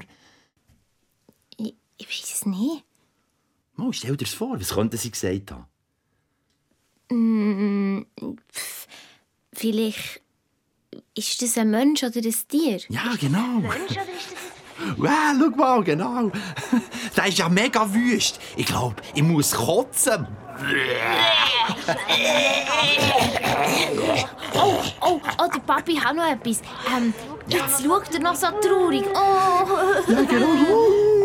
Ich, 1.57 1.75
ich 1.97 2.07
weiß 2.07 2.35
es 2.35 2.47
nicht. 2.47 2.85
Mal, 3.77 3.93
stell 3.93 4.17
dir 4.17 4.25
das 4.25 4.35
vor. 4.35 4.61
Was 4.61 4.75
könnten 4.75 4.99
sie 4.99 5.11
gesagt 5.11 5.53
haben? 5.53 5.67
Mm, 7.11 8.07
pff, 8.53 8.87
vielleicht 9.55 10.21
ist 11.15 11.41
das 11.41 11.57
ein 11.57 11.71
Mensch 11.71 12.03
oder 12.03 12.21
ein 12.21 12.35
Tier? 12.49 12.81
Ja, 12.89 13.15
genau. 13.19 13.63
Wow, 14.97 15.11
schau 15.39 15.57
mal, 15.57 15.85
genau. 15.85 16.31
Der 17.17 17.27
ist 17.27 17.39
ja 17.39 17.49
mega 17.49 17.93
wüst. 17.93 18.39
Ich 18.57 18.67
glaube, 18.67 18.97
ich 19.15 19.23
muss 19.23 19.53
kotzen. 19.53 20.27
Oh, 24.55 24.83
oh, 25.01 25.21
oh, 25.39 25.49
der 25.53 25.61
Papi 25.61 25.97
hat 25.97 26.17
noch 26.17 26.27
etwas. 26.27 26.63
Ähm, 26.97 27.13
jetzt 27.47 27.83
schaut 27.85 28.15
er 28.15 28.21
noch 28.21 28.35
so 28.35 28.47
traurig. 28.63 29.05
Oh. 29.15 30.11
Ja, 30.11 30.23
genau. 30.23 30.47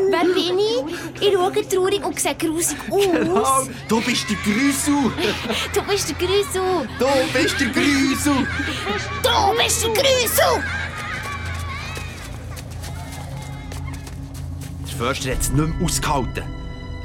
Wer 0.10 0.26
bin 0.26 0.60
ich? 0.60 1.22
Ich 1.22 1.34
schaue 1.34 1.70
traurig 1.70 2.06
und 2.06 2.20
sehe 2.20 2.36
grusig 2.36 2.78
aus. 2.90 3.06
Genau, 3.06 3.64
du 3.88 4.02
bist 4.02 4.30
der 4.30 4.38
Grüsel. 4.38 4.94
Du 5.74 5.82
bist 5.84 6.10
der 6.10 6.16
Grüsel. 6.18 6.90
Du 7.00 7.08
bist 7.34 7.60
der 7.60 7.68
Grüsel. 7.70 8.48
Du 9.24 9.64
bist 9.64 9.84
der 9.84 9.94
Grüsel. 9.94 10.64
Förster 15.02 15.32
hat 15.32 15.42
es 15.42 15.52
nicht 15.52 15.68
mehr 15.68 15.84
ausgehalten. 15.84 16.44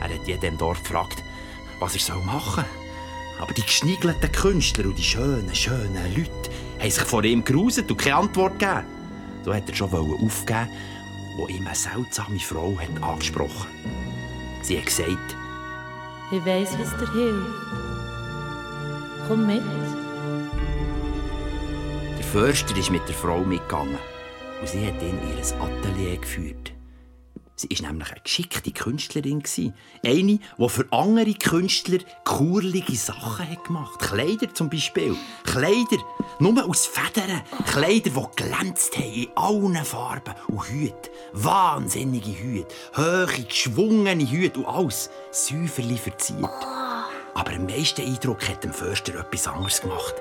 Er 0.00 0.14
hat 0.14 0.26
jeden 0.26 0.44
im 0.44 0.58
Dorf 0.58 0.82
gefragt, 0.82 1.22
was 1.80 2.10
er 2.10 2.16
machen 2.16 2.62
soll. 2.62 3.42
Aber 3.42 3.54
die 3.54 3.62
geschniegelten 3.62 4.32
Künstler 4.32 4.84
und 4.84 4.98
die 4.98 5.02
schönen, 5.02 5.54
schönen 5.54 6.14
Leute 6.14 6.50
haben 6.78 6.90
sich 6.90 7.04
vor 7.04 7.24
ihm 7.24 7.42
geruset 7.42 7.90
und 7.90 7.96
keine 7.96 8.16
Antwort 8.16 8.58
gegeben. 8.58 8.84
So 9.46 9.54
hat 9.54 9.66
er 9.66 9.74
schon 9.74 9.94
aufgeben, 9.94 10.68
wo 11.38 11.48
ihm 11.48 11.66
eine 11.66 11.74
seltsame 11.74 12.38
Frau 12.38 12.78
hat 12.78 13.02
angesprochen 13.02 13.66
Sie 14.60 14.76
hat 14.76 14.84
gesagt, 14.84 15.36
Ich 16.30 16.44
weiss, 16.44 16.78
was 16.78 16.90
dir 16.98 17.12
hilft. 17.14 17.46
Komm 19.26 19.46
mit. 19.46 19.62
der 22.18 22.24
Förster 22.26 22.76
ist 22.76 22.90
mit 22.90 23.08
der 23.08 23.14
Frau 23.14 23.40
mitgegangen 23.40 23.96
und 24.60 24.68
sie 24.68 24.86
hat 24.86 25.00
ihn 25.00 25.18
in 25.18 25.38
ihr 25.38 25.62
Atelier 25.62 26.18
geführt. 26.18 26.75
Sie 27.58 27.70
war 27.70 27.88
nämlich 27.88 28.10
eine 28.10 28.20
geschickte 28.20 28.70
Künstlerin. 28.70 29.42
Eine, 30.04 30.38
die 30.58 30.68
für 30.68 30.86
andere 30.90 31.32
Künstler 31.32 32.00
kurlige 32.24 32.94
Sachen 32.94 33.50
hat 33.50 33.64
gemacht 33.64 33.98
Kleider 33.98 34.52
zum 34.52 34.68
Beispiel. 34.68 35.16
Kleider, 35.44 36.04
nur 36.38 36.62
aus 36.68 36.84
Federn. 36.84 37.40
Kleider, 37.66 38.10
die 38.10 38.42
glänzt 38.44 38.98
haben 38.98 39.12
in 39.12 39.28
allen 39.36 39.84
Farben. 39.86 40.34
Und 40.48 40.68
Hüte. 40.68 41.10
Wahnsinnige 41.32 42.38
Hüte. 42.38 42.74
Hohe, 42.94 43.44
geschwungene 43.48 44.30
Hüte 44.30 44.60
und 44.60 44.66
alles 44.66 45.08
säuferlich 45.30 46.02
verziert. 46.02 46.50
Aber 47.34 47.52
am 47.52 47.64
meisten 47.64 48.02
Eindruck 48.02 48.46
hat 48.48 48.64
dem 48.64 48.72
Förster 48.72 49.14
etwas 49.18 49.48
anderes 49.48 49.80
gemacht. 49.80 50.14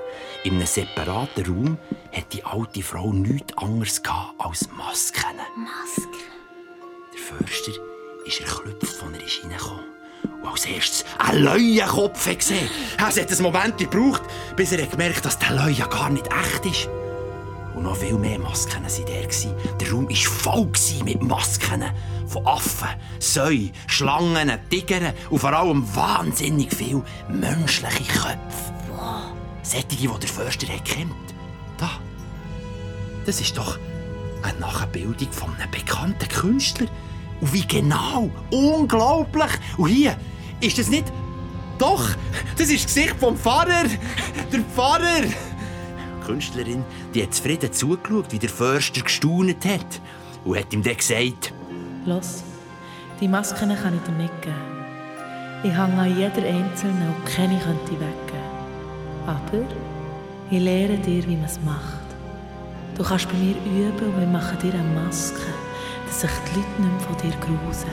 In 0.44 0.54
einem 0.54 0.66
separaten 0.66 1.46
Raum 1.46 1.78
hat 2.12 2.32
die 2.32 2.44
alte 2.44 2.82
Frau 2.82 3.12
nichts 3.12 3.56
anderes 3.58 4.02
als 4.38 4.68
Masken. 4.70 5.36
Maske. 5.56 6.15
Der 7.26 7.38
Förster 7.38 7.72
ist 8.24 8.40
erklüpft, 8.40 9.02
als 9.02 9.42
er 9.42 9.50
reingekommen 9.50 9.84
Und 10.42 10.48
als 10.48 10.64
erstes 10.64 11.04
einen 11.18 11.44
Leuenkopf 11.44 12.36
gesehen. 12.36 12.68
Es 12.96 13.20
hat 13.20 13.32
einen 13.32 13.42
Moment 13.42 13.78
gebraucht, 13.78 14.22
bis 14.54 14.72
er 14.72 14.86
gemerkt 14.86 15.24
dass 15.24 15.38
der 15.38 15.52
Leuen 15.52 15.90
gar 15.90 16.10
nicht 16.10 16.26
echt 16.26 16.66
ist. 16.66 16.88
Und 17.74 17.82
noch 17.82 17.96
viel 17.96 18.14
mehr 18.14 18.38
Masken 18.38 18.82
waren 18.82 19.06
gewesen. 19.06 19.54
Der 19.80 19.90
Raum 19.90 20.08
war 20.08 20.16
voll 20.16 20.70
mit 21.04 21.22
Masken. 21.22 21.84
Von 22.28 22.46
Affen, 22.46 22.88
Säuen, 23.18 23.72
Schlangen, 23.86 24.52
Tigern 24.70 25.12
und 25.30 25.38
vor 25.38 25.52
allem 25.52 25.84
wahnsinnig 25.94 26.74
viele 26.74 27.02
menschliche 27.28 28.04
Köpfe. 28.04 28.74
Sättige, 29.62 30.08
die 30.08 30.20
der 30.20 30.28
Förster 30.28 30.66
kennt. 30.84 31.12
Da. 31.78 31.90
Das 33.24 33.40
ist 33.40 33.56
doch 33.56 33.78
eine 34.42 34.58
Nachbildung 34.60 35.32
von 35.32 35.54
einem 35.56 35.70
bekannten 35.70 36.28
Künstler. 36.28 36.86
Und 37.40 37.52
wie 37.52 37.66
genau. 37.66 38.30
Unglaublich. 38.50 39.50
Und 39.76 39.88
hier 39.88 40.16
ist 40.60 40.78
das 40.78 40.88
nicht... 40.88 41.12
Doch, 41.78 42.08
das 42.56 42.70
ist 42.70 42.84
das 42.84 42.94
Gesicht 42.94 43.16
vom 43.20 43.36
Pfarrer. 43.36 43.84
Der 44.52 44.60
Pfarrer. 44.74 45.22
Die 45.22 46.26
Künstlerin 46.26 46.82
die 47.14 47.22
hat 47.22 47.34
zufrieden 47.34 47.72
zugeschaut, 47.72 48.30
wie 48.30 48.38
der 48.38 48.50
Förster 48.50 49.00
gestaunet 49.00 49.64
hat. 49.64 50.00
Und 50.44 50.58
hat 50.58 50.72
ihm 50.72 50.82
dann 50.82 50.96
gesagt... 50.96 51.52
Los, 52.04 52.44
die 53.20 53.28
Masken 53.28 53.74
kann 53.74 53.96
ich 53.96 54.02
dir 54.02 54.12
nicht 54.12 54.42
geben. 54.42 54.54
Ich 55.64 55.72
hänge 55.72 56.00
an 56.00 56.16
jeder 56.16 56.46
einzelnen 56.46 57.08
und 57.08 57.26
keine 57.26 57.58
könnte 57.58 57.92
ich 57.92 57.98
weggeben. 57.98 58.46
Aber 59.26 59.64
ich 60.50 60.60
lehre 60.60 60.96
dir, 60.98 61.26
wie 61.26 61.36
man 61.36 61.46
es 61.46 61.58
macht. 61.64 62.06
Du 62.96 63.02
kannst 63.02 63.28
bei 63.28 63.36
mir 63.36 63.56
üben 63.64 64.06
und 64.06 64.20
wir 64.20 64.26
machen 64.26 64.58
dir 64.58 64.74
eine 64.74 64.82
Maske, 65.00 65.40
dass 66.06 66.20
sich 66.22 66.30
die 66.30 66.60
Leute 66.60 66.82
nicht 66.82 66.92
mehr 66.92 67.00
von 67.00 67.16
dir 67.16 67.36
grusen. 67.38 67.90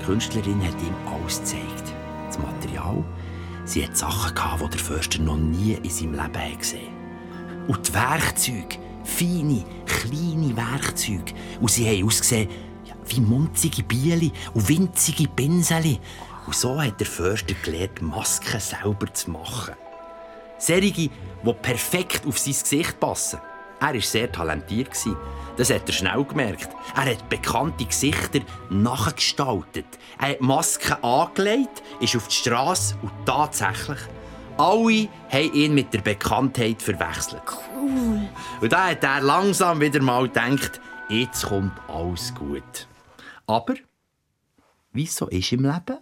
Die 0.00 0.04
Künstlerin 0.04 0.62
hat 0.62 0.80
ihm 0.82 0.94
alles 1.06 1.40
gezeigt. 1.40 1.94
Das 2.26 2.38
Material. 2.38 3.04
Sie 3.64 3.84
hat 3.84 3.96
Sachen 3.96 4.34
gehabt, 4.34 4.62
die 4.62 4.68
der 4.70 4.80
Förster 4.80 5.20
noch 5.20 5.36
nie 5.36 5.74
in 5.74 5.90
seinem 5.90 6.14
Leben 6.14 6.58
gesehen 6.58 6.88
hat. 6.88 7.68
Und 7.68 7.88
die 7.88 7.94
Werkzeuge. 7.94 8.78
Feine, 9.04 9.64
kleine 9.86 10.56
Werkzeuge. 10.56 11.32
Und 11.60 11.70
sie 11.70 11.88
haben 11.88 12.06
ausgesehen 12.06 12.48
wie 13.06 13.20
munzige 13.20 13.82
Bieli 13.82 14.32
und 14.54 14.68
winzige 14.68 15.28
Pinseli. 15.28 15.98
Und 16.46 16.54
so 16.54 16.80
hat 16.80 17.00
der 17.00 17.06
Förster 17.06 17.54
gelernt, 17.62 18.02
Masken 18.02 18.60
selber 18.60 19.12
zu 19.12 19.30
machen. 19.30 19.74
Serige, 20.58 21.10
die 21.44 21.52
perfekt 21.62 22.26
auf 22.26 22.38
sein 22.38 22.54
Gesicht 22.54 22.98
passen. 23.00 23.38
Er 23.80 23.94
war 23.94 24.00
sehr 24.00 24.30
talentiert. 24.30 24.90
Das 25.56 25.70
hat 25.70 25.88
er 25.88 25.92
schnell 25.92 26.24
gemerkt. 26.24 26.68
Er 26.94 27.10
hat 27.10 27.28
bekannte 27.28 27.84
Gesichter 27.84 28.40
nachgestaltet. 28.70 29.86
Er 30.20 30.30
hat 30.30 30.40
Masken 30.40 31.02
angelegt, 31.02 31.82
ist 32.00 32.16
auf 32.16 32.28
die 32.28 32.34
Straße 32.34 32.96
und 33.02 33.12
tatsächlich, 33.26 33.98
alle 34.56 35.08
haben 35.30 35.52
ihn 35.52 35.74
mit 35.74 35.92
der 35.94 36.00
Bekanntheit 36.00 36.82
verwechselt. 36.82 37.42
Cool. 37.46 38.28
Und 38.60 38.72
da 38.72 38.88
hat 38.88 39.04
er 39.04 39.20
langsam 39.20 39.80
wieder 39.80 40.02
mal 40.02 40.28
gedacht, 40.28 40.80
jetzt 41.08 41.46
kommt 41.46 41.72
alles 41.88 42.34
gut. 42.34 42.88
Aber, 43.46 43.74
wie 44.92 45.06
so 45.06 45.28
ist 45.28 45.52
im 45.52 45.64
Leben? 45.64 45.98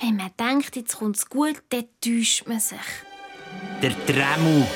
Wenn 0.00 0.16
man 0.16 0.30
denkt, 0.38 0.76
jetzt 0.76 0.98
kommt 0.98 1.16
es 1.16 1.28
gut, 1.28 1.62
dann 1.70 1.84
täuscht 2.00 2.46
man 2.46 2.60
sich. 2.60 2.78
Der 3.80 3.90
Dremel, 4.06 4.66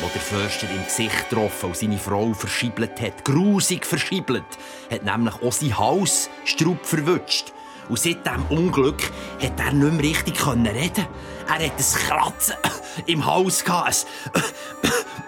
wo 0.00 0.08
der 0.08 0.20
Förster 0.20 0.68
im 0.70 0.84
Gesicht 0.84 1.30
getroffen 1.30 1.66
und 1.66 1.76
seine 1.76 1.98
Frau 1.98 2.34
verschiebelt 2.34 3.00
hat, 3.00 3.24
grusig 3.24 3.86
verschiebelt, 3.86 4.44
hat 4.90 5.04
nämlich 5.04 5.34
auch 5.42 5.52
sein 5.52 5.78
Hals 5.78 6.28
Strub 6.44 6.84
verwünscht. 6.84 7.52
Und 7.88 7.98
seit 7.98 8.26
diesem 8.26 8.44
Unglück 8.46 9.00
hat 9.40 9.60
er 9.60 9.72
nicht 9.72 9.92
mehr 9.92 10.02
richtig 10.02 10.44
reden 10.46 11.06
Er 11.46 11.54
hat 11.54 11.60
ein 11.60 11.70
Kratzen 11.76 12.56
im 13.06 13.24
Hals 13.24 13.64
gehabt, 13.64 14.06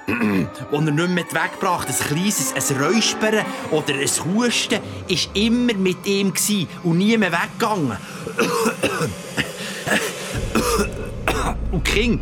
ein 0.09 0.49
das 0.71 0.73
er 0.73 0.81
nicht 0.81 1.09
mehr 1.09 1.25
weggebracht 1.25 1.89
Ein 1.89 1.95
kleines 1.95 2.53
ein 2.53 2.83
Räuspern 2.83 3.45
oder 3.71 3.95
ein 3.95 4.35
Husten 4.35 4.81
war 4.81 5.37
immer 5.37 5.75
mit 5.75 6.05
ihm 6.07 6.33
und 6.83 6.99
nie 6.99 7.17
mehr 7.17 7.33
weggegangen. 7.33 7.97
Und 11.71 11.87
die 11.87 12.19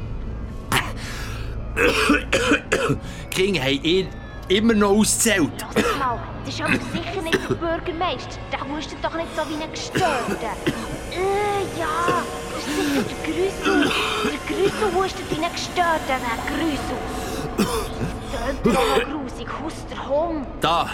Kinder, 1.77 2.97
die 3.33 3.35
Kinder 3.35 3.61
haben 3.61 3.83
ihn 3.83 4.09
immer 4.49 4.75
noch 4.75 4.91
ausgezählt. 4.91 5.51
Lass 5.75 5.99
mal, 5.99 6.19
das 6.45 6.55
ist 6.55 6.61
aber 6.61 6.73
sicher 6.73 7.23
nicht 7.23 7.51
der 7.51 7.55
Bürgermeister. 7.55 8.39
Der 8.51 8.61
hustet 8.61 8.99
doch 9.03 9.15
nicht 9.15 9.29
so 9.37 9.43
wie 9.49 9.63
ein 9.63 9.71
Gestörter. 9.71 10.57
Äh, 11.13 11.79
ja, 11.79 12.23
das 12.55 12.67
ist 12.67 12.77
sicher 12.77 13.03
der 13.03 13.19
Grüssel. 13.33 13.93
Der 14.25 14.57
Grüssel 14.57 14.95
hustet 14.95 15.25
wie 15.31 15.45
ein 15.45 15.53
Gestörter, 15.53 16.01
der 16.09 16.39
Grüssel. 16.49 16.99
Der 18.65 18.73
noch 18.73 19.21
grusig, 19.21 19.49
hust 19.63 19.91
der 19.91 20.09
Hund. 20.09 20.47
Da 20.61 20.91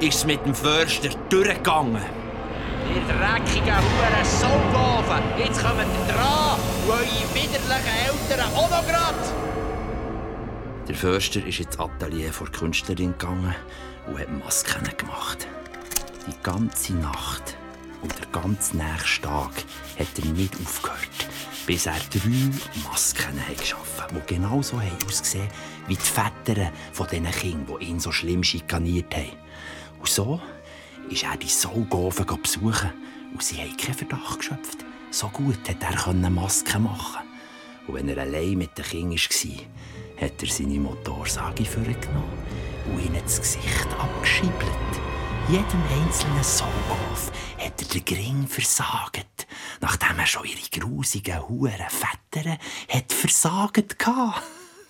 ist 0.00 0.18
es 0.18 0.26
mit 0.26 0.44
dem 0.44 0.54
Förster 0.54 1.10
durchgegangen. 1.28 2.02
Ihr 2.94 3.02
dreckigen 3.02 3.74
Huren 3.76 4.24
Saugaven, 4.24 5.22
jetzt 5.38 5.60
kommt 5.60 5.80
ihr 5.80 6.14
dran 6.14 6.58
und 6.84 6.90
eure 6.90 7.34
widerlichen 7.34 7.96
Eltern 8.06 8.46
auch 8.54 8.70
noch 8.70 8.86
grad. 8.86 9.55
Der 10.88 10.94
Förster 10.94 11.44
ist 11.44 11.58
ins 11.58 11.80
Atelier 11.80 12.30
der 12.30 12.48
Künstlerin 12.48 13.10
gegangen 13.18 13.56
und 14.06 14.20
hat 14.20 14.30
Masken 14.30 14.88
gemacht. 14.96 15.48
Die 16.28 16.42
ganze 16.44 16.94
Nacht 16.94 17.56
und 18.02 18.14
der 18.16 18.26
ganze 18.30 18.76
nächste 18.76 19.22
Tag 19.22 19.50
hat 19.98 20.06
er 20.16 20.30
nicht 20.30 20.54
aufgehört, 20.54 21.08
bis 21.66 21.86
er 21.86 21.96
drei 22.12 22.50
Masken 22.88 23.36
geschaffen 23.58 24.00
hat, 24.00 24.12
die 24.12 24.34
genauso 24.34 24.80
ausgesehen 25.04 25.48
wie 25.88 25.96
die 25.96 26.00
Väter 26.00 26.70
von 26.92 27.08
diesen 27.08 27.32
Kindern, 27.32 27.78
die 27.80 27.86
ihn 27.86 27.98
so 27.98 28.12
schlimm 28.12 28.44
schikaniert 28.44 29.12
haben. 29.12 29.32
Und 29.98 30.08
so 30.08 30.40
ist 31.10 31.24
er 31.24 31.36
die 31.36 31.48
Saugofen 31.48 32.26
besuchen 32.40 32.92
und 33.32 33.42
sie 33.42 33.56
haben 33.56 33.76
keinen 33.76 33.94
Verdacht 33.94 34.38
geschöpft. 34.38 34.84
So 35.10 35.28
gut 35.30 35.68
hat 35.68 35.82
er 35.82 36.30
Masken 36.30 36.84
machen 36.84 37.26
Und 37.88 37.94
wenn 37.94 38.08
er 38.08 38.18
allein 38.18 38.58
mit 38.58 38.78
den 38.78 38.84
Kindern 38.84 39.18
war, 39.18 39.66
hat 40.20 40.42
er 40.42 40.48
seine 40.48 40.78
Motorsage 40.78 41.64
vorgenommen 41.64 42.38
und 42.86 43.04
ihnen 43.04 43.22
das 43.22 43.40
Gesicht 43.40 43.88
abgeschiebelt. 43.98 44.52
Jedem 45.48 45.82
einzelnen 46.02 46.42
Saugof 46.42 47.30
hat 47.58 47.80
er 47.80 47.88
den 47.88 48.04
Gring 48.04 48.46
versagt, 48.48 49.46
nachdem 49.80 50.18
er 50.18 50.26
schon 50.26 50.44
ihre 50.44 50.80
grusigen 50.80 51.48
Huren 51.48 51.72
Väter 51.88 52.58
hat 52.88 53.12
versagt 53.12 53.96
hatte. 54.04 54.42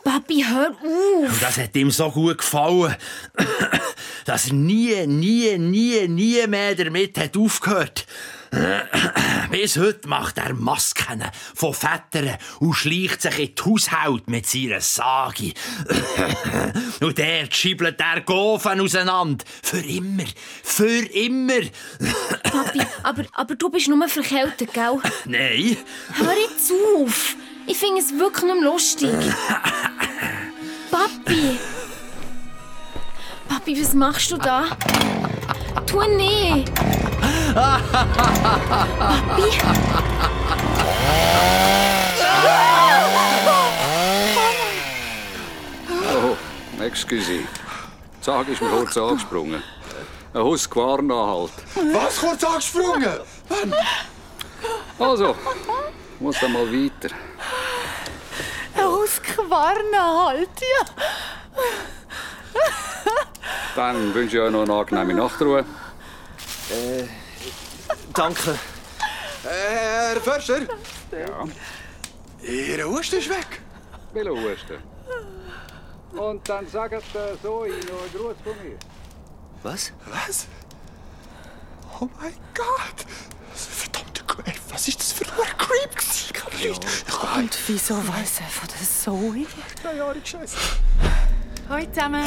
Papi, 0.02 0.44
hör 0.48 0.70
auf! 0.70 1.32
Und 1.32 1.42
das 1.42 1.58
hat 1.58 1.74
ihm 1.74 1.90
so 1.90 2.10
gut 2.10 2.38
gefallen, 2.38 2.94
dass 4.24 4.46
er 4.46 4.54
nie, 4.54 5.06
nie, 5.06 5.58
nie, 5.58 6.06
nie 6.06 6.46
mehr 6.46 6.74
damit 6.76 7.18
hat 7.18 7.36
aufgehört. 7.36 8.06
Bis 9.50 9.76
heute 9.76 10.08
macht 10.08 10.38
er 10.38 10.54
Masken 10.54 11.22
von 11.54 11.74
Vätern 11.74 12.36
und 12.60 12.74
schleicht 12.74 13.22
sich 13.22 13.38
in 13.38 13.54
die 13.54 13.62
Haushalt 13.62 14.28
mit 14.28 14.46
seiner 14.46 14.80
Sage. 14.80 15.52
und 17.00 17.18
der 17.18 17.50
schiebelt 17.50 18.00
er 18.00 18.20
Gofen 18.20 18.80
auseinander. 18.80 19.44
Für 19.62 19.78
immer. 19.78 20.24
Für 20.62 21.04
immer. 21.06 21.60
Papi, 22.42 22.80
aber, 23.02 23.24
aber 23.32 23.54
du 23.54 23.70
bist 23.70 23.88
nur 23.88 24.08
verkältet, 24.08 24.72
gell? 24.72 25.00
Nein. 25.24 25.76
Hör 26.14 26.34
jetzt 26.36 26.72
auf! 26.96 27.36
Ich 27.66 27.78
finde 27.78 28.00
es 28.00 28.16
wirklich 28.16 28.44
nicht 28.44 28.60
mehr 28.60 28.70
lustig. 28.70 29.10
Papi! 30.90 31.58
Papi, 33.48 33.80
was 33.80 33.94
machst 33.94 34.30
du 34.30 34.36
da? 34.36 34.66
Tu 35.86 36.00
nicht! 36.16 36.72
Papi! 37.54 39.50
Oh, 46.14 46.36
excuse. 46.82 47.40
Sag 48.20 48.48
ist 48.48 48.60
mir 48.60 48.68
kurz 48.68 48.96
angesprungen. 48.96 49.62
Ein 50.34 50.42
Husqvarna-Halt. 50.42 51.52
Was? 51.92 52.18
Kurz 52.18 52.44
angesprungen? 52.44 53.20
Wann? 53.48 53.74
Also, 54.98 55.36
muss 56.20 56.40
dann 56.40 56.52
mal 56.52 56.66
weiter. 56.72 57.14
Aus 58.76 59.20
Quarna 59.22 60.26
halt, 60.26 60.48
ja. 60.60 60.86
Dann 63.74 64.14
wünsche 64.14 64.36
ich 64.36 64.42
euch 64.42 64.50
noch 64.50 64.62
eine 64.62 64.74
angenehme 64.74 65.14
Nachtruhe. 65.14 65.64
Äh, 66.70 67.04
danke. 68.12 68.52
Äh, 69.44 69.48
Herr 69.48 70.20
Förster, 70.20 70.60
Ja, 71.12 71.44
Ihr 72.42 72.84
Husten 72.88 73.18
ist 73.18 73.28
weg. 73.28 73.60
will 74.12 74.28
husten. 74.30 74.78
Und 76.18 76.48
dann 76.48 76.66
sagt 76.68 76.92
äh, 76.94 77.36
so 77.42 77.60
noch 77.60 77.64
einen 77.64 78.12
Gruß 78.12 78.36
von 78.42 78.56
mir. 78.64 78.78
Was? 79.62 79.92
Was? 80.06 80.46
Oh 82.00 82.08
mein 82.20 82.34
Gott. 82.54 83.06
Verdammte 83.54 84.24
Creep. 84.24 84.58
Was 84.70 84.88
ist 84.88 84.98
das 85.00 85.12
für 85.12 85.24
ein 85.24 85.58
Creep? 85.58 85.98
Ich 86.00 86.32
kann 86.32 86.52
nicht. 86.58 86.84
Und 87.36 87.58
wieso 87.68 87.96
weiß 87.96 88.40
er 88.40 88.48
von 88.48 88.68
der 88.68 88.86
Zoe? 88.86 89.46
Keine 89.82 90.04
Ahnung, 90.04 90.24
Scheiße. 90.24 90.56
Hallo 91.68 91.86
zusammen. 91.92 92.24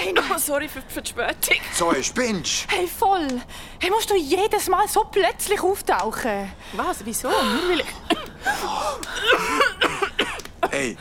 Hey, 0.00 0.12
no, 0.12 0.22
sorry 0.38 0.68
für, 0.68 0.80
für 0.82 1.02
die 1.02 1.12
Verspätung. 1.12 1.56
So, 1.74 1.88
ein 1.88 2.04
spinnst. 2.04 2.66
Hey, 2.70 2.86
voll. 2.86 3.26
Hey, 3.80 3.90
musst 3.90 4.08
du 4.08 4.14
jedes 4.14 4.68
Mal 4.68 4.86
so 4.86 5.04
plötzlich 5.10 5.60
auftauchen? 5.60 6.52
Was? 6.74 7.04
Wieso? 7.04 7.28
Nur 7.28 7.68
weil 7.68 7.80
ich... 7.80 7.86
Hey, 10.70 10.96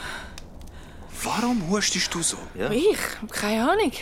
warum 1.23 1.69
hustest 1.69 2.11
du 2.11 2.23
so? 2.23 2.37
Ich? 2.71 2.97
Keine 3.31 3.69
Ahnung. 3.69 3.91
Ich 3.91 4.01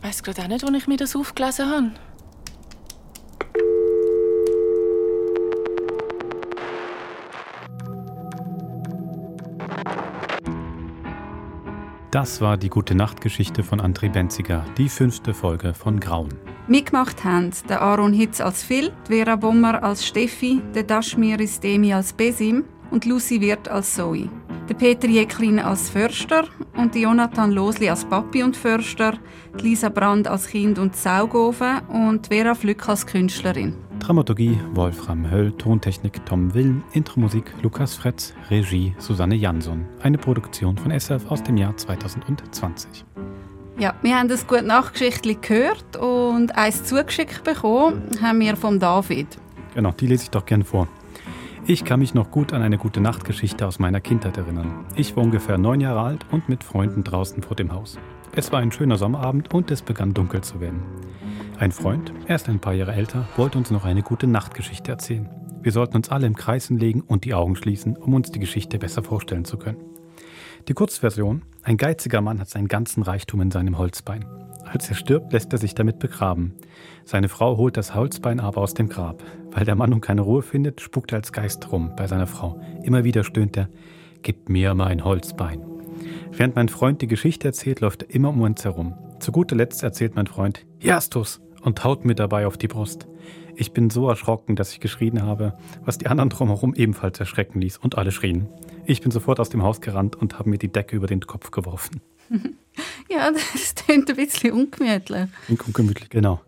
weiss 0.00 0.22
gerade 0.22 0.40
auch 0.42 0.48
nicht, 0.48 0.66
wo 0.66 0.72
ich 0.74 0.86
mir 0.86 0.96
das 0.96 1.14
aufgelesen 1.14 1.70
habe. 1.70 1.92
Das 12.12 12.42
war 12.42 12.58
die 12.58 12.68
gute 12.68 12.94
Nachtgeschichte 12.94 13.62
von 13.62 13.80
André 13.80 14.10
Benziger, 14.10 14.66
die 14.76 14.90
fünfte 14.90 15.32
Folge 15.32 15.72
von 15.72 15.98
Grauen. 15.98 16.28
Mitgemacht 16.66 17.24
haben 17.24 17.52
der 17.70 17.80
Aaron 17.80 18.12
Hitz 18.12 18.38
als 18.42 18.62
Phil, 18.62 18.92
Vera 19.08 19.34
Bommer 19.36 19.82
als 19.82 20.06
Steffi, 20.06 20.60
der 20.74 20.82
Dashmir 20.82 21.40
Istemi 21.40 21.94
als 21.94 22.12
Besim 22.12 22.66
und 22.90 23.06
Lucy 23.06 23.40
Wirth 23.40 23.66
als 23.66 23.94
Zoe. 23.94 24.28
Der 24.68 24.74
Peter 24.74 25.08
Jäcklin 25.08 25.58
als 25.58 25.88
Förster 25.88 26.44
und 26.76 26.94
die 26.94 27.00
Jonathan 27.00 27.50
Losli 27.50 27.88
als 27.88 28.04
Papi 28.04 28.42
und 28.42 28.58
Förster, 28.58 29.14
die 29.58 29.68
Lisa 29.68 29.88
Brand 29.88 30.28
als 30.28 30.48
Kind 30.48 30.78
und 30.78 30.94
Saugofen 30.94 31.78
und 31.88 32.26
Vera 32.26 32.54
Flück 32.54 32.90
als 32.90 33.06
Künstlerin. 33.06 33.74
Dramaturgie 34.02 34.58
Wolfram 34.74 35.30
Höll, 35.30 35.52
Tontechnik 35.52 36.26
Tom 36.26 36.52
Wilm, 36.54 36.82
Intromusik 36.92 37.54
Lukas 37.62 37.94
Fretz, 37.94 38.34
Regie 38.50 38.96
Susanne 38.98 39.36
Jansson. 39.36 39.86
Eine 40.02 40.18
Produktion 40.18 40.76
von 40.76 40.90
SF 40.90 41.30
aus 41.30 41.40
dem 41.44 41.56
Jahr 41.56 41.76
2020. 41.76 43.04
Ja, 43.78 43.94
wir 44.02 44.18
haben 44.18 44.26
das 44.26 44.48
gute 44.48 44.64
Nachgeschichtli 44.64 45.38
gehört 45.40 45.96
und 45.96 46.56
eins 46.56 46.82
zugeschickt 46.82 47.44
bekommen 47.44 48.02
haben 48.20 48.40
wir 48.40 48.56
vom 48.56 48.80
David. 48.80 49.28
Genau, 49.76 49.92
die 49.92 50.08
lese 50.08 50.24
ich 50.24 50.30
doch 50.30 50.46
gerne 50.46 50.64
vor. 50.64 50.88
Ich 51.68 51.84
kann 51.84 52.00
mich 52.00 52.12
noch 52.12 52.32
gut 52.32 52.52
an 52.52 52.60
eine 52.60 52.78
gute 52.78 53.00
Nachtgeschichte 53.00 53.64
aus 53.68 53.78
meiner 53.78 54.00
Kindheit 54.00 54.36
erinnern. 54.36 54.84
Ich 54.96 55.14
war 55.14 55.22
ungefähr 55.22 55.58
neun 55.58 55.80
Jahre 55.80 56.00
alt 56.00 56.26
und 56.32 56.48
mit 56.48 56.64
Freunden 56.64 57.04
draußen 57.04 57.40
vor 57.44 57.54
dem 57.54 57.72
Haus. 57.72 58.00
Es 58.34 58.50
war 58.50 58.58
ein 58.58 58.72
schöner 58.72 58.96
Sommerabend 58.96 59.54
und 59.54 59.70
es 59.70 59.80
begann 59.80 60.12
dunkel 60.12 60.40
zu 60.40 60.60
werden. 60.60 60.82
Ein 61.58 61.70
Freund, 61.70 62.12
erst 62.26 62.48
ein 62.48 62.60
paar 62.60 62.72
Jahre 62.72 62.92
älter, 62.92 63.28
wollte 63.36 63.58
uns 63.58 63.70
noch 63.70 63.84
eine 63.84 64.02
gute 64.02 64.26
Nachtgeschichte 64.26 64.90
erzählen. 64.90 65.28
Wir 65.62 65.70
sollten 65.70 65.96
uns 65.96 66.08
alle 66.08 66.26
im 66.26 66.34
Kreis 66.34 66.66
hinlegen 66.68 67.02
und 67.02 67.24
die 67.24 67.34
Augen 67.34 67.54
schließen, 67.54 67.96
um 67.96 68.14
uns 68.14 68.32
die 68.32 68.40
Geschichte 68.40 68.78
besser 68.78 69.02
vorstellen 69.02 69.44
zu 69.44 69.58
können. 69.58 69.78
Die 70.66 70.74
Kurzversion: 70.74 71.42
Ein 71.62 71.76
geiziger 71.76 72.20
Mann 72.20 72.40
hat 72.40 72.48
seinen 72.48 72.68
ganzen 72.68 73.02
Reichtum 73.02 73.40
in 73.42 73.50
seinem 73.50 73.78
Holzbein. 73.78 74.24
Als 74.64 74.88
er 74.88 74.96
stirbt, 74.96 75.32
lässt 75.32 75.52
er 75.52 75.58
sich 75.58 75.74
damit 75.74 75.98
begraben. 75.98 76.54
Seine 77.04 77.28
Frau 77.28 77.56
holt 77.56 77.76
das 77.76 77.94
Holzbein 77.94 78.40
aber 78.40 78.60
aus 78.60 78.74
dem 78.74 78.88
Grab. 78.88 79.22
Weil 79.50 79.64
der 79.64 79.74
Mann 79.74 79.90
nun 79.90 80.00
keine 80.00 80.22
Ruhe 80.22 80.42
findet, 80.42 80.80
spuckt 80.80 81.12
er 81.12 81.18
als 81.18 81.32
Geist 81.32 81.70
rum 81.70 81.92
bei 81.96 82.06
seiner 82.06 82.26
Frau. 82.26 82.60
Immer 82.82 83.04
wieder 83.04 83.22
stöhnt 83.22 83.56
er: 83.56 83.68
Gib 84.22 84.48
mir 84.48 84.74
mein 84.74 85.04
Holzbein. 85.04 85.62
Während 86.32 86.56
mein 86.56 86.68
Freund 86.68 87.02
die 87.02 87.08
Geschichte 87.08 87.48
erzählt, 87.48 87.80
läuft 87.80 88.02
er 88.02 88.14
immer 88.14 88.30
um 88.30 88.40
uns 88.40 88.64
herum. 88.64 88.94
Zu 89.22 89.30
guter 89.30 89.54
Letzt 89.54 89.82
erzählt 89.84 90.16
mein 90.16 90.26
Freund: 90.26 90.66
Jastus! 90.80 91.40
und 91.62 91.84
haut 91.84 92.04
mir 92.04 92.16
dabei 92.16 92.48
auf 92.48 92.58
die 92.58 92.66
Brust. 92.66 93.06
Ich 93.54 93.72
bin 93.72 93.88
so 93.88 94.08
erschrocken, 94.08 94.56
dass 94.56 94.72
ich 94.72 94.80
geschrien 94.80 95.22
habe, 95.22 95.56
was 95.84 95.96
die 95.96 96.08
anderen 96.08 96.28
drumherum 96.28 96.74
ebenfalls 96.74 97.20
erschrecken 97.20 97.60
ließ 97.60 97.78
und 97.78 97.96
alle 97.96 98.10
schrien. 98.10 98.48
Ich 98.84 99.00
bin 99.00 99.12
sofort 99.12 99.38
aus 99.38 99.48
dem 99.48 99.62
Haus 99.62 99.80
gerannt 99.80 100.16
und 100.16 100.40
habe 100.40 100.50
mir 100.50 100.58
die 100.58 100.72
Decke 100.72 100.96
über 100.96 101.06
den 101.06 101.20
Kopf 101.20 101.50
geworfen. 101.52 102.00
Ja, 103.08 103.30
das 103.30 103.74
klingt 103.74 104.08
ein 104.08 104.16
bisschen 104.16 104.52
ungemütlich. 104.52 105.28
Ungemütlich, 105.66 106.08
genau. 106.08 106.40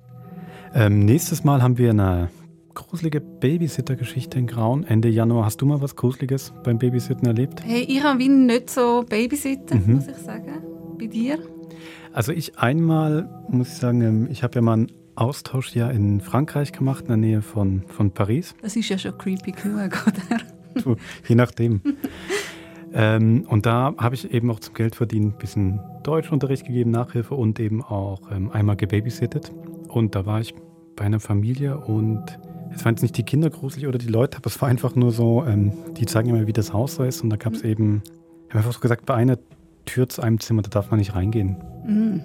Ähm, 0.75 1.01
nächstes 1.05 1.45
Mal 1.45 1.63
haben 1.63 1.77
wir 1.77 1.91
eine 1.91 2.31
gruselige 2.73 3.21
Babysitter-Geschichte 3.21 4.39
in 4.39 4.47
Grauen. 4.47 4.83
Ende 4.85 5.11
Januar. 5.11 5.45
Hast 5.45 5.61
du 5.61 5.67
mal 5.67 5.83
was 5.83 5.95
Gruseliges 5.95 6.55
beim 6.65 6.79
Babysitten 6.79 7.27
erlebt? 7.29 7.63
Hey, 7.63 7.83
ich 7.83 8.03
habe 8.03 8.19
wie 8.19 8.31
nicht 8.31 8.71
so 8.71 9.05
Babysitten, 9.07 9.85
Mhm. 9.87 9.95
muss 9.97 10.09
ich 10.09 10.17
sagen. 10.17 10.63
Bei 10.99 11.07
dir? 11.07 11.39
Also 12.15 12.31
ich 12.31 12.61
einmal, 12.61 13.29
muss 13.49 13.71
ich 13.71 13.75
sagen, 13.75 14.01
ähm, 14.01 14.29
ich 14.31 14.45
habe 14.45 14.55
ja 14.55 14.63
mal 14.63 14.75
einen 14.75 14.93
Austausch 15.17 15.75
ja 15.75 15.91
in 15.91 16.21
Frankreich 16.21 16.71
gemacht, 16.71 17.03
in 17.03 17.09
der 17.09 17.17
Nähe 17.17 17.43
von, 17.43 17.83
von 17.89 18.13
Paris. 18.13 18.55
Das 18.63 18.77
ist 18.77 18.89
ja 18.89 18.97
schon 18.97 19.19
creepy 19.19 19.51
genug, 19.51 20.07
oder? 20.07 20.39
Du, 20.81 20.97
je 21.27 21.35
nachdem. 21.35 21.81
ähm, 22.95 23.45
und 23.49 23.67
da 23.67 23.95
habe 23.99 24.15
ich 24.15 24.33
eben 24.33 24.49
auch 24.53 24.61
zum 24.61 24.75
Geld 24.75 24.95
verdienen 24.95 25.33
ein 25.33 25.39
bisschen 25.39 25.81
Deutschunterricht 26.05 26.65
gegeben, 26.67 26.93
Nachhilfe 26.93 27.35
und 27.35 27.59
eben 27.59 27.83
auch 27.83 28.31
ähm, 28.31 28.49
einmal 28.53 28.77
gebabysittet. 28.77 29.51
Und 29.89 30.15
da 30.15 30.25
war 30.25 30.41
ich 30.41 30.55
bei 30.95 31.05
einer 31.05 31.19
Familie 31.19 31.79
und 31.79 32.39
es 32.73 32.85
waren 32.85 32.95
jetzt 32.95 33.03
nicht 33.03 33.17
die 33.17 33.25
Kinder 33.25 33.51
gruselig 33.51 33.89
oder 33.89 33.99
die 33.99 34.07
Leute, 34.07 34.37
aber 34.37 34.47
es 34.47 34.63
war 34.63 34.69
einfach 34.69 34.95
nur 34.95 35.11
so, 35.11 35.45
ähm, 35.45 35.73
die 35.97 36.07
zeigen 36.07 36.29
immer, 36.29 36.47
wie 36.47 36.53
das 36.53 36.73
Haus 36.73 36.95
so 36.95 37.03
ist. 37.03 37.23
Und 37.23 37.31
da 37.31 37.37
gab 37.37 37.55
es 37.55 37.63
eben, 37.63 38.03
ich 38.45 38.51
habe 38.51 38.59
einfach 38.59 38.73
so 38.73 38.79
gesagt, 38.79 39.05
bei 39.05 39.15
einer 39.15 39.37
Tür 39.85 40.09
zu 40.09 40.23
einem 40.23 40.39
Zimmer, 40.39 40.63
da 40.63 40.71
darf 40.71 40.93
man 40.93 40.99
nicht 40.99 41.17
reingehen. 41.17 41.57
Mm. 41.85 42.21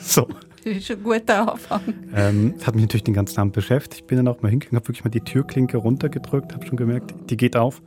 So. 0.00 0.28
Das 0.64 0.76
ist 0.76 0.90
ein 0.90 1.02
guter 1.02 1.50
Anfang. 1.52 1.80
Ähm, 2.14 2.54
das 2.58 2.66
hat 2.66 2.74
mich 2.74 2.82
natürlich 2.82 3.04
den 3.04 3.14
ganzen 3.14 3.38
Abend 3.40 3.52
beschäftigt. 3.54 4.02
Ich 4.02 4.06
bin 4.06 4.16
dann 4.18 4.28
auch 4.28 4.42
mal 4.42 4.48
hingegangen, 4.50 4.76
habe 4.76 4.88
wirklich 4.88 5.04
mal 5.04 5.10
die 5.10 5.20
Türklinke 5.20 5.76
runtergedrückt, 5.78 6.52
habe 6.52 6.66
schon 6.66 6.76
gemerkt, 6.76 7.14
die 7.30 7.36
geht 7.36 7.56
auf. 7.56 7.80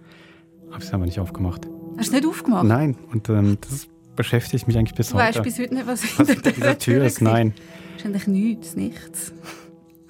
Habe 0.72 0.82
es 0.84 0.92
aber 0.94 1.06
nicht 1.06 1.20
aufgemacht. 1.20 1.68
Hast 1.98 2.12
du 2.12 2.16
es 2.18 2.22
nicht 2.24 2.26
aufgemacht? 2.26 2.66
Nein, 2.66 2.96
und 3.12 3.28
ähm, 3.30 3.58
das 3.62 3.88
beschäftigt 4.16 4.68
mich 4.68 4.78
eigentlich 4.78 4.96
bis 4.96 5.10
Du 5.10 5.16
heute. 5.16 5.26
weißt 5.40 5.44
bis 5.44 5.60
heute 5.60 5.74
nicht, 5.76 5.86
was 5.88 6.04
was 6.18 6.28
hinter 6.30 6.34
hinter 6.34 6.52
dieser 6.52 6.78
Tür 6.80 7.04
ist. 7.06 7.24
war. 7.24 7.34
Nein, 7.34 7.54
Wahrscheinlich 7.94 8.28
nichts, 8.28 8.76
nichts. 8.76 9.34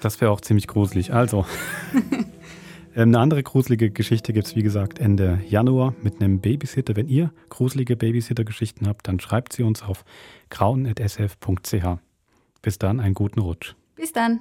das 0.00 0.20
wäre 0.20 0.30
auch 0.30 0.40
ziemlich 0.40 0.66
gruselig. 0.66 1.12
Also, 1.12 1.44
ähm, 2.94 3.08
eine 3.08 3.18
andere 3.18 3.42
gruselige 3.42 3.90
Geschichte 3.90 4.32
gibt 4.32 4.46
es, 4.46 4.56
wie 4.56 4.62
gesagt, 4.62 4.98
Ende 4.98 5.40
Januar 5.48 5.94
mit 6.02 6.20
einem 6.20 6.40
Babysitter. 6.40 6.96
Wenn 6.96 7.08
ihr 7.08 7.32
gruselige 7.48 7.96
Babysitter-Geschichten 7.96 8.86
habt, 8.86 9.08
dann 9.08 9.20
schreibt 9.20 9.52
sie 9.52 9.62
uns 9.62 9.82
auf 9.82 10.04
grauen.sf.ch. 10.52 11.98
Bis 12.60 12.78
dann, 12.78 13.00
einen 13.00 13.14
guten 13.14 13.40
Rutsch. 13.40 13.74
Bis 13.96 14.12
dann. 14.12 14.40